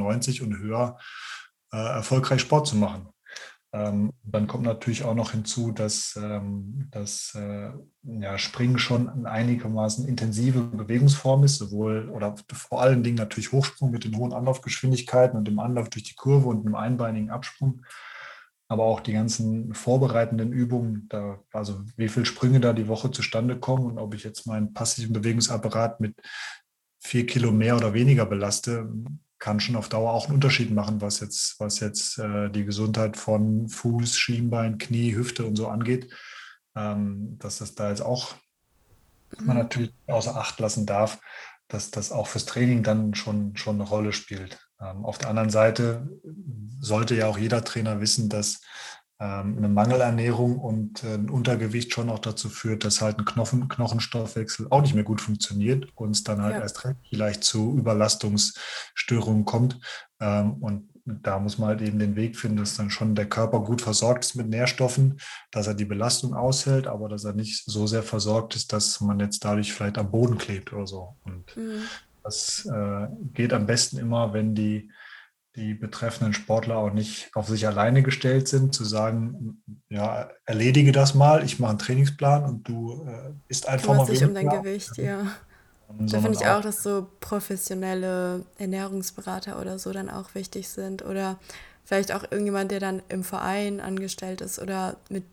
[0.45, 0.99] und höher
[1.73, 3.09] äh, erfolgreich Sport zu machen.
[3.73, 7.71] Ähm, dann kommt natürlich auch noch hinzu, dass ähm, das äh,
[8.03, 13.91] ja, Springen schon eine einigermaßen intensive Bewegungsform ist, sowohl oder vor allen Dingen natürlich Hochsprung
[13.91, 17.83] mit den hohen Anlaufgeschwindigkeiten und dem Anlauf durch die Kurve und dem einbeinigen Absprung,
[18.69, 23.59] aber auch die ganzen vorbereitenden Übungen, da, also wie viele Sprünge da die Woche zustande
[23.61, 26.15] kommen und ob ich jetzt meinen passiven Bewegungsapparat mit
[27.01, 28.91] vier Kilo mehr oder weniger belaste,
[29.39, 33.17] kann schon auf Dauer auch einen Unterschied machen, was jetzt, was jetzt äh, die Gesundheit
[33.17, 36.13] von Fuß, Schienbein, Knie, Hüfte und so angeht.
[36.77, 38.35] Ähm, dass das da jetzt auch
[39.37, 39.63] man mhm.
[39.63, 41.21] natürlich außer Acht lassen darf,
[41.69, 44.59] dass das auch fürs Training dann schon, schon eine Rolle spielt.
[44.81, 46.09] Ähm, auf der anderen Seite
[46.81, 48.61] sollte ja auch jeder Trainer wissen, dass
[49.21, 54.69] eine Mangelernährung und äh, ein Untergewicht schon auch dazu führt, dass halt ein Knochen, Knochenstoffwechsel
[54.71, 56.61] auch nicht mehr gut funktioniert und es dann halt ja.
[56.61, 59.81] erst vielleicht zu Überlastungsstörungen kommt.
[60.21, 63.61] Ähm, und da muss man halt eben den Weg finden, dass dann schon der Körper
[63.61, 65.19] gut versorgt ist mit Nährstoffen,
[65.51, 69.19] dass er die Belastung aushält, aber dass er nicht so sehr versorgt ist, dass man
[69.19, 71.17] jetzt dadurch vielleicht am Boden klebt oder so.
[71.25, 71.83] Und mhm.
[72.23, 74.91] das äh, geht am besten immer, wenn die
[75.59, 81.15] die betreffenden Sportler auch nicht auf sich alleine gestellt sind, zu sagen, ja, erledige das
[81.15, 84.97] mal, ich mache einen Trainingsplan und du äh, isst einfach mal sich um dein Gewicht,
[84.97, 85.27] ja.
[85.89, 91.03] Da finde ich auch, dass so professionelle Ernährungsberater oder so dann auch wichtig sind.
[91.03, 91.39] Oder
[91.85, 95.25] vielleicht auch irgendjemand, der dann im Verein angestellt ist oder mit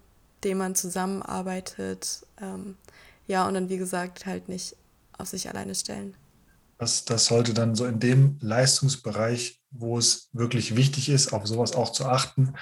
[0.46, 2.26] dem man zusammenarbeitet.
[2.42, 2.78] Ähm,
[3.28, 4.78] ja, und dann, wie gesagt, halt nicht
[5.18, 6.16] auf sich alleine stellen.
[6.78, 11.76] Das, das sollte dann so in dem Leistungsbereich, wo es wirklich wichtig ist, auf sowas
[11.76, 12.54] auch zu achten,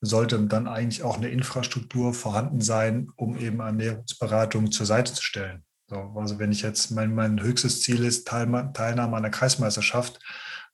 [0.00, 5.64] sollte dann eigentlich auch eine Infrastruktur vorhanden sein, um eben Ernährungsberatung zur Seite zu stellen.
[5.88, 10.20] So, also wenn ich jetzt mein, mein höchstes Ziel ist, Teilnahme an der Kreismeisterschaft,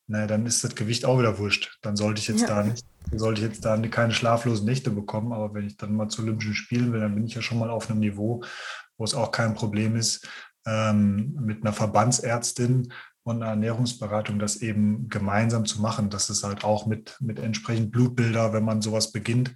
[0.06, 1.78] na, dann ist das Gewicht auch wieder wurscht.
[1.82, 2.48] Dann sollte ich jetzt ja.
[2.48, 5.32] da nicht, sollte ich jetzt da keine schlaflosen Nächte bekommen.
[5.32, 7.70] Aber wenn ich dann mal zu Olympischen Spielen will, dann bin ich ja schon mal
[7.70, 8.42] auf einem Niveau,
[8.96, 10.26] wo es auch kein Problem ist,
[10.66, 12.92] ähm, mit einer Verbandsärztin
[13.24, 16.10] und einer Ernährungsberatung das eben gemeinsam zu machen.
[16.10, 19.54] Das ist halt auch mit, mit entsprechend Blutbilder, wenn man sowas beginnt,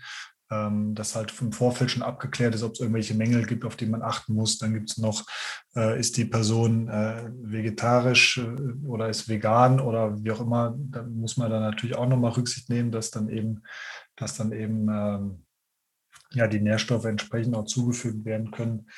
[0.51, 3.87] ähm, dass halt im Vorfeld schon abgeklärt ist, ob es irgendwelche Mängel gibt, auf die
[3.87, 4.59] man achten muss.
[4.59, 5.27] Dann gibt es noch,
[5.75, 10.77] äh, ist die Person äh, vegetarisch äh, oder ist vegan oder wie auch immer.
[10.79, 13.63] Da muss man dann natürlich auch nochmal Rücksicht nehmen, dass dann eben,
[14.15, 15.45] dass dann eben ähm,
[16.33, 18.89] ja, die Nährstoffe entsprechend auch zugefügt werden können.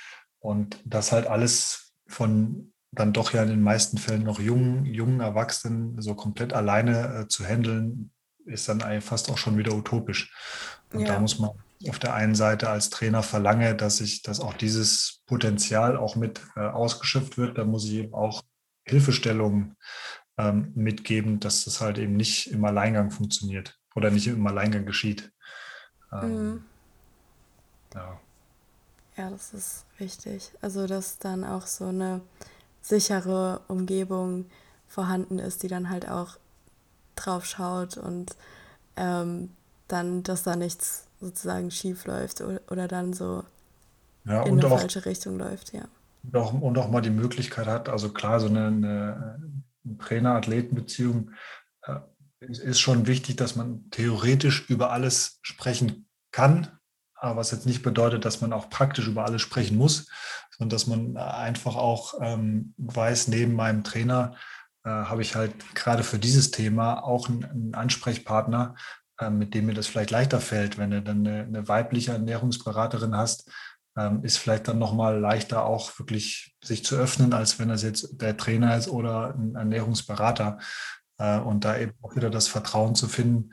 [0.41, 5.21] Und das halt alles von dann doch ja in den meisten Fällen noch jungen, jungen
[5.21, 8.11] Erwachsenen so komplett alleine äh, zu handeln,
[8.47, 10.35] ist dann fast auch schon wieder utopisch.
[10.93, 11.09] Und ja.
[11.09, 11.51] da muss man
[11.87, 16.41] auf der einen Seite als Trainer verlange, dass ich, dass auch dieses Potenzial auch mit
[16.57, 17.59] äh, ausgeschöpft wird.
[17.59, 18.43] Da muss ich eben auch
[18.85, 19.77] Hilfestellungen
[20.39, 25.31] ähm, mitgeben, dass das halt eben nicht im Alleingang funktioniert oder nicht im Alleingang geschieht.
[26.13, 26.65] Ähm, mhm.
[27.95, 28.21] Ja.
[29.19, 30.53] Ja, das ist wichtig.
[30.61, 32.21] Also, dass dann auch so eine
[32.81, 34.47] sichere Umgebung
[34.87, 36.37] vorhanden ist, die dann halt auch
[37.17, 38.37] drauf schaut und
[38.97, 39.51] ähm,
[39.89, 43.43] dann, dass da nichts sozusagen schief läuft oder, oder dann so
[44.25, 45.89] ja, in eine auch, falsche Richtung läuft, ja.
[46.23, 49.53] Und auch, und auch mal die Möglichkeit hat, also klar, so eine, eine
[49.99, 51.33] Trainer-Athleten-Beziehung
[51.83, 51.97] äh,
[52.41, 56.78] ist schon wichtig, dass man theoretisch über alles sprechen kann,
[57.21, 60.09] aber was jetzt nicht bedeutet, dass man auch praktisch über alles sprechen muss,
[60.57, 64.35] sondern dass man einfach auch ähm, weiß, neben meinem Trainer
[64.85, 68.75] äh, habe ich halt gerade für dieses Thema auch einen, einen Ansprechpartner,
[69.21, 70.79] äh, mit dem mir das vielleicht leichter fällt.
[70.79, 73.51] Wenn du dann eine, eine weibliche Ernährungsberaterin hast,
[73.97, 78.21] ähm, ist vielleicht dann nochmal leichter auch wirklich sich zu öffnen, als wenn das jetzt
[78.21, 80.59] der Trainer ist oder ein Ernährungsberater.
[81.19, 83.51] Äh, und da eben auch wieder das Vertrauen zu finden,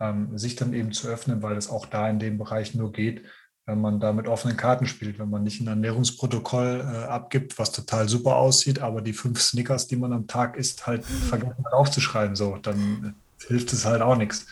[0.00, 3.24] ähm, sich dann eben zu öffnen, weil es auch da in dem Bereich nur geht,
[3.66, 7.72] wenn man da mit offenen Karten spielt, wenn man nicht ein Ernährungsprotokoll äh, abgibt, was
[7.72, 11.14] total super aussieht, aber die fünf Snickers, die man am Tag isst, halt mhm.
[11.14, 13.14] vergessen aufzuschreiben, so, dann
[13.46, 14.46] hilft es halt auch nichts.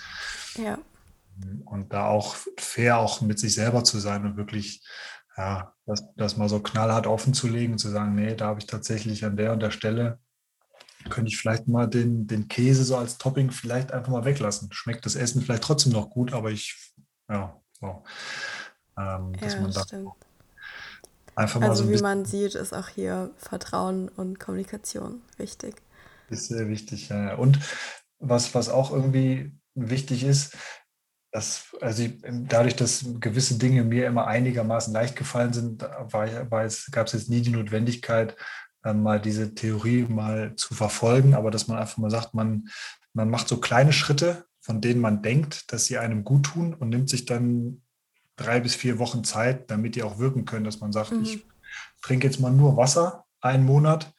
[0.56, 0.78] Ja.
[1.64, 4.82] Und da auch fair auch mit sich selber zu sein und wirklich,
[5.36, 8.60] ja, das, das mal so knallhart offen zu legen und zu sagen, nee, da habe
[8.60, 10.18] ich tatsächlich an der und der Stelle
[11.10, 14.70] könnte ich vielleicht mal den, den Käse so als Topping vielleicht einfach mal weglassen.
[14.72, 16.92] Schmeckt das Essen vielleicht trotzdem noch gut, aber ich,
[17.28, 18.02] ja, so.
[18.98, 20.10] Ähm, dass ja, man da stimmt.
[21.34, 25.76] einfach mal also so ein wie man sieht, ist auch hier Vertrauen und Kommunikation wichtig.
[26.28, 27.34] Ist sehr wichtig, ja.
[27.34, 27.58] Und
[28.18, 30.56] was, was auch irgendwie wichtig ist,
[31.32, 36.64] dass, also ich, dadurch, dass gewisse Dinge mir immer einigermaßen leicht gefallen sind, war, war
[36.64, 38.36] es, gab es jetzt nie die Notwendigkeit,
[38.84, 42.68] mal diese Theorie mal zu verfolgen, aber dass man einfach mal sagt, man,
[43.12, 46.88] man macht so kleine Schritte, von denen man denkt, dass sie einem gut tun und
[46.88, 47.82] nimmt sich dann
[48.36, 51.22] drei bis vier Wochen Zeit, damit die auch wirken können, dass man sagt, mhm.
[51.22, 51.46] ich
[52.00, 54.12] trinke jetzt mal nur Wasser einen Monat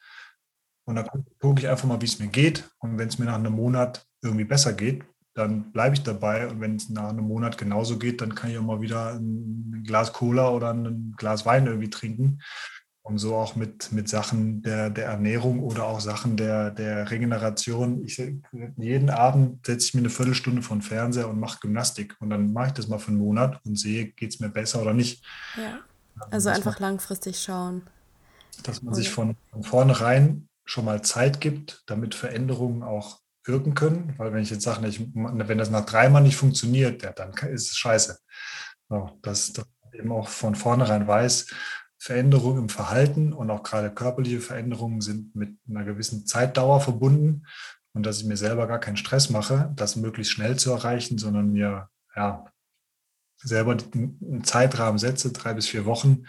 [0.84, 1.08] und dann
[1.40, 2.68] gucke ich einfach mal, wie es mir geht.
[2.78, 5.04] Und wenn es mir nach einem Monat irgendwie besser geht,
[5.34, 6.46] dann bleibe ich dabei.
[6.46, 9.82] Und wenn es nach einem Monat genauso geht, dann kann ich auch mal wieder ein
[9.86, 12.40] Glas Cola oder ein Glas Wein irgendwie trinken.
[13.06, 18.02] Und so auch mit, mit Sachen der, der Ernährung oder auch Sachen der, der Regeneration.
[18.02, 18.16] Ich,
[18.78, 22.16] jeden Abend setze ich mir eine Viertelstunde von Fernseher und mache Gymnastik.
[22.20, 24.80] Und dann mache ich das mal für einen Monat und sehe, geht es mir besser
[24.80, 25.22] oder nicht.
[25.54, 25.80] Ja.
[26.30, 27.82] Also dass einfach man, langfristig schauen.
[28.62, 29.02] Dass man oder?
[29.02, 34.14] sich von, von vornherein schon mal Zeit gibt, damit Veränderungen auch wirken können.
[34.16, 37.70] Weil wenn ich jetzt sage, ich, wenn das nach dreimal nicht funktioniert, ja, dann ist
[37.70, 38.18] es scheiße.
[38.88, 41.46] So, dass, dass eben auch von vornherein weiß,
[42.04, 47.46] Veränderungen im Verhalten und auch gerade körperliche Veränderungen sind mit einer gewissen Zeitdauer verbunden
[47.94, 51.50] und dass ich mir selber gar keinen Stress mache, das möglichst schnell zu erreichen, sondern
[51.52, 52.44] mir ja,
[53.38, 56.26] selber einen Zeitrahmen setze, drei bis vier Wochen.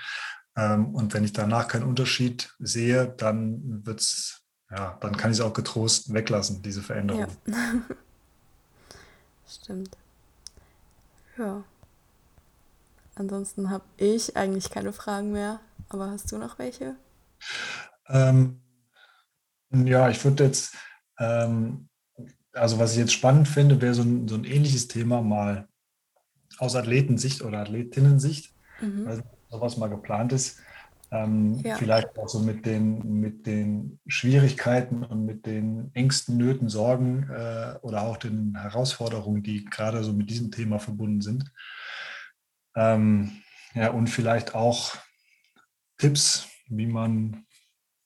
[0.55, 5.43] Ähm, und wenn ich danach keinen Unterschied sehe, dann wird's, ja, dann kann ich es
[5.43, 7.27] auch getrost weglassen, diese Veränderung.
[7.47, 7.55] Ja.
[9.45, 9.97] Stimmt.
[11.37, 11.65] Ja.
[13.15, 15.59] Ansonsten habe ich eigentlich keine Fragen mehr.
[15.89, 16.95] Aber hast du noch welche?
[18.09, 18.61] Ähm,
[19.71, 20.75] Ja, ich würde jetzt,
[21.19, 21.89] ähm,
[22.53, 25.67] also was ich jetzt spannend finde, wäre so ein, so ein ähnliches Thema mal
[26.57, 29.05] aus Athletensicht oder Athletinnensicht, mhm.
[29.05, 30.59] weil sowas mal geplant ist.
[31.11, 31.75] Ähm, ja.
[31.75, 37.75] Vielleicht auch so mit den, mit den Schwierigkeiten und mit den Ängsten, Nöten, Sorgen äh,
[37.81, 41.51] oder auch den Herausforderungen, die gerade so mit diesem Thema verbunden sind.
[42.75, 43.41] Ähm,
[43.73, 44.95] ja, und vielleicht auch
[45.97, 47.45] Tipps, wie man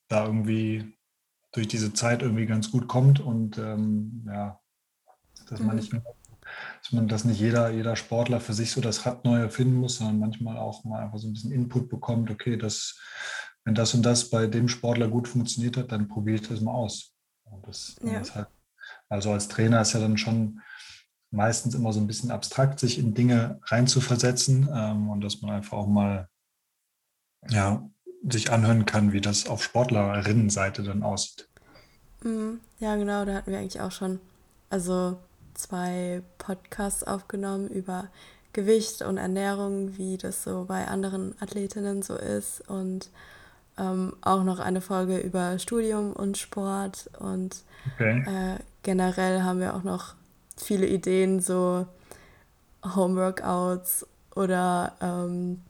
[0.07, 0.97] da irgendwie
[1.51, 4.59] durch diese Zeit irgendwie ganz gut kommt und ähm, ja,
[5.47, 5.76] dass man mhm.
[5.76, 5.93] nicht
[6.82, 9.97] dass man das nicht jeder, jeder Sportler für sich so das Rad neu erfinden muss,
[9.97, 12.99] sondern manchmal auch mal einfach so ein bisschen Input bekommt, okay, das,
[13.65, 16.74] wenn das und das bei dem Sportler gut funktioniert hat, dann probiere ich das mal
[16.74, 17.13] aus.
[17.65, 18.20] Das, ja.
[18.20, 18.47] das halt,
[19.09, 20.61] also als Trainer ist ja dann schon
[21.32, 25.77] meistens immer so ein bisschen abstrakt, sich in Dinge reinzuversetzen ähm, und dass man einfach
[25.77, 26.27] auch mal
[27.47, 27.88] ja,
[28.27, 31.47] sich anhören kann, wie das auf Sportlerinnenseite dann aussieht.
[32.23, 32.59] Mhm.
[32.80, 34.19] Ja, genau, da hatten wir eigentlich auch schon,
[34.69, 35.17] also
[35.53, 38.07] zwei Podcasts aufgenommen über
[38.53, 43.09] Gewicht und Ernährung, wie das so bei anderen Athletinnen so ist und
[43.77, 47.63] ähm, auch noch eine Folge über Studium und Sport und
[47.93, 48.23] okay.
[48.25, 50.15] äh, generell haben wir auch noch
[50.62, 51.88] viele Ideen, so
[52.84, 54.05] Homeworkouts
[54.36, 55.62] oder ähm,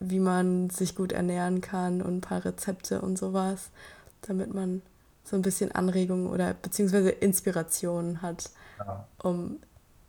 [0.00, 3.70] wie man sich gut ernähren kann und ein paar Rezepte und sowas,
[4.22, 4.82] damit man
[5.24, 9.06] so ein bisschen Anregungen oder beziehungsweise Inspiration hat, ja.
[9.22, 9.58] um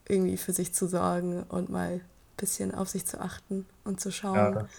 [0.08, 2.02] irgendwie für sich zu sorgen und mal ein
[2.38, 4.36] bisschen auf sich zu achten und zu schauen.
[4.36, 4.70] Ja, das,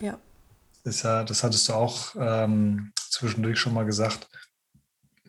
[0.00, 0.18] ja.
[0.84, 4.28] Ist ja, das hattest du auch ähm, zwischendurch schon mal gesagt,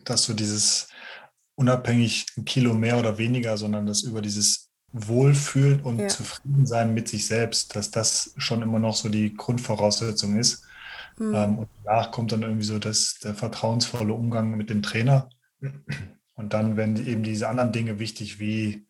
[0.04, 0.88] dass du dieses
[1.60, 6.08] unabhängig ein Kilo mehr oder weniger, sondern das über dieses Wohlfühlen und ja.
[6.08, 10.64] Zufriedensein mit sich selbst, dass das schon immer noch so die Grundvoraussetzung ist.
[11.18, 11.34] Mhm.
[11.34, 15.28] Ähm, und danach kommt dann irgendwie so das, der vertrauensvolle Umgang mit dem Trainer.
[16.34, 18.86] Und dann werden eben diese anderen Dinge wichtig, wie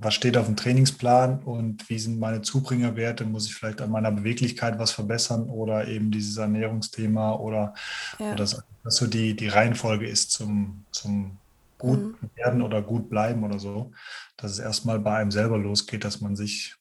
[0.00, 4.12] was steht auf dem Trainingsplan und wie sind meine Zubringerwerte, muss ich vielleicht an meiner
[4.12, 7.74] Beweglichkeit was verbessern oder eben dieses Ernährungsthema oder,
[8.18, 8.28] ja.
[8.28, 11.36] oder dass das so die, die Reihenfolge ist zum, zum
[11.78, 12.30] gut mhm.
[12.34, 13.92] werden oder gut bleiben oder so,
[14.36, 16.76] dass es erstmal bei einem selber losgeht, dass man sich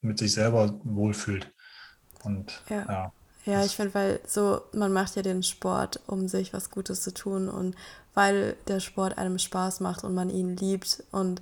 [0.00, 1.52] mit sich selber wohlfühlt.
[2.24, 2.84] Und ja.
[2.88, 3.12] ja.
[3.46, 7.14] Ja, ich finde, weil so, man macht ja den Sport, um sich was Gutes zu
[7.14, 7.74] tun und
[8.12, 11.40] weil der Sport einem Spaß macht und man ihn liebt und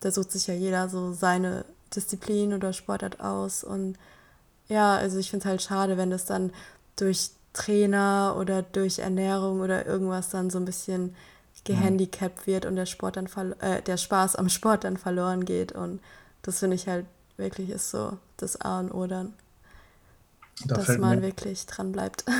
[0.00, 3.98] da sucht sich ja jeder so seine Disziplin oder Sportart aus und
[4.68, 6.50] ja, also ich finde es halt schade, wenn das dann
[6.96, 11.14] durch Trainer oder durch Ernährung oder irgendwas dann so ein bisschen
[11.64, 13.26] gehandicapt wird und der Sport dann
[13.60, 15.72] äh, der Spaß am Sport dann verloren geht.
[15.72, 16.00] Und
[16.42, 17.06] das finde ich halt
[17.36, 19.34] wirklich ist so das A und O dann.
[20.66, 22.24] Da dass man mir, wirklich dran bleibt.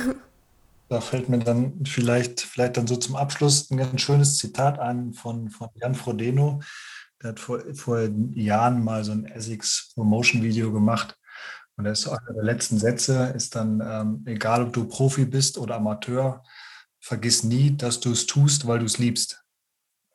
[0.87, 5.13] Da fällt mir dann vielleicht, vielleicht dann so zum Abschluss ein ganz schönes Zitat an
[5.13, 6.61] von, von Jan Frodeno.
[7.23, 8.01] Der hat vor, vor
[8.35, 11.17] Jahren mal so ein Essex Promotion Video gemacht.
[11.75, 15.57] Und das ist einer der letzten Sätze, ist dann, ähm, egal ob du Profi bist
[15.57, 16.43] oder Amateur,
[17.05, 19.43] vergiss nie, dass du es tust, weil du es liebst.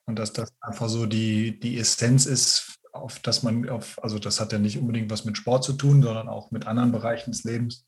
[0.06, 4.40] Und dass das einfach so die, die Essenz ist, auf das man, auf, also das
[4.40, 7.44] hat ja nicht unbedingt was mit Sport zu tun, sondern auch mit anderen Bereichen des
[7.44, 7.86] Lebens,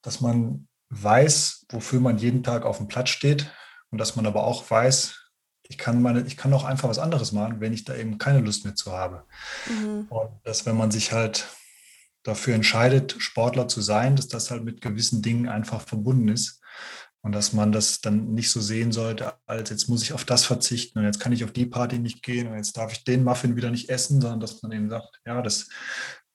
[0.00, 3.50] dass man weiß, wofür man jeden Tag auf dem Platz steht
[3.90, 5.18] und dass man aber auch weiß,
[5.64, 8.40] ich kann meine, ich kann auch einfach was anderes machen, wenn ich da eben keine
[8.40, 9.24] Lust mehr zu habe.
[9.68, 10.06] Mhm.
[10.08, 11.48] Und dass, wenn man sich halt
[12.22, 16.61] dafür entscheidet, Sportler zu sein, dass das halt mit gewissen Dingen einfach verbunden ist
[17.22, 20.44] und dass man das dann nicht so sehen sollte, als jetzt muss ich auf das
[20.44, 23.24] verzichten und jetzt kann ich auf die Party nicht gehen und jetzt darf ich den
[23.24, 25.68] Muffin wieder nicht essen, sondern dass man eben sagt, ja, das,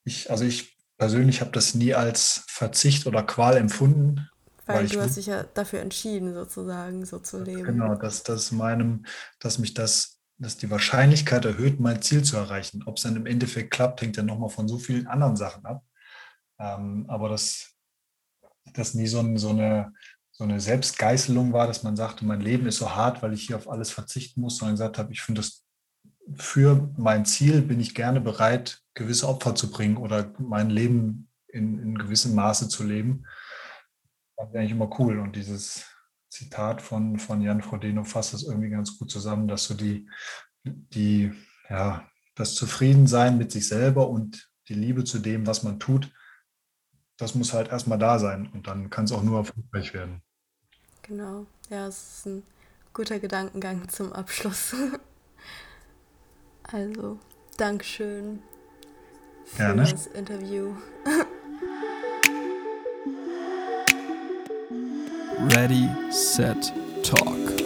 [0.05, 4.29] ich, also ich persönlich habe das nie als Verzicht oder Qual empfunden.
[4.65, 7.63] Weil, weil du hast dich ja dafür entschieden, sozusagen, so zu leben.
[7.63, 9.05] Genau, dass das meinem,
[9.39, 12.83] dass mich das, dass die Wahrscheinlichkeit erhöht, mein Ziel zu erreichen.
[12.85, 15.85] Ob es dann im Endeffekt klappt, hängt ja nochmal von so vielen anderen Sachen ab.
[16.59, 17.75] Ähm, aber das,
[18.73, 19.93] das nie so, so eine
[20.37, 23.55] so eine Selbstgeißelung war, dass man sagte, mein Leben ist so hart, weil ich hier
[23.55, 25.65] auf alles verzichten muss, sondern gesagt habe, ich finde das
[26.35, 31.79] für mein Ziel bin ich gerne bereit, gewisse Opfer zu bringen oder mein Leben in,
[31.79, 33.25] in gewissem Maße zu leben.
[34.35, 35.19] Das wäre eigentlich immer cool.
[35.19, 35.85] Und dieses
[36.29, 40.07] Zitat von, von Jan Frodeno fasst das irgendwie ganz gut zusammen, dass so die,
[40.63, 41.31] die,
[41.69, 46.13] ja, das Zufriedensein mit sich selber und die Liebe zu dem, was man tut,
[47.17, 50.21] das muss halt erstmal da sein und dann kann es auch nur erfolgreich werden.
[51.07, 52.43] Genau, ja, es ist ein
[52.93, 54.75] guter Gedankengang zum Abschluss.
[56.63, 57.17] also,
[57.55, 58.41] Dankeschön
[59.45, 59.83] für Gerne.
[59.83, 60.73] das Interview.
[65.55, 67.57] Ready, set, talk.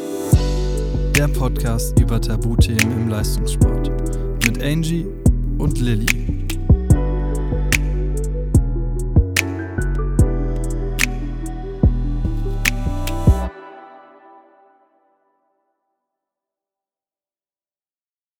[1.18, 3.90] der Podcast über Tabuthemen im Leistungssport.
[4.46, 5.08] Mit Angie
[5.58, 6.41] und Lilly.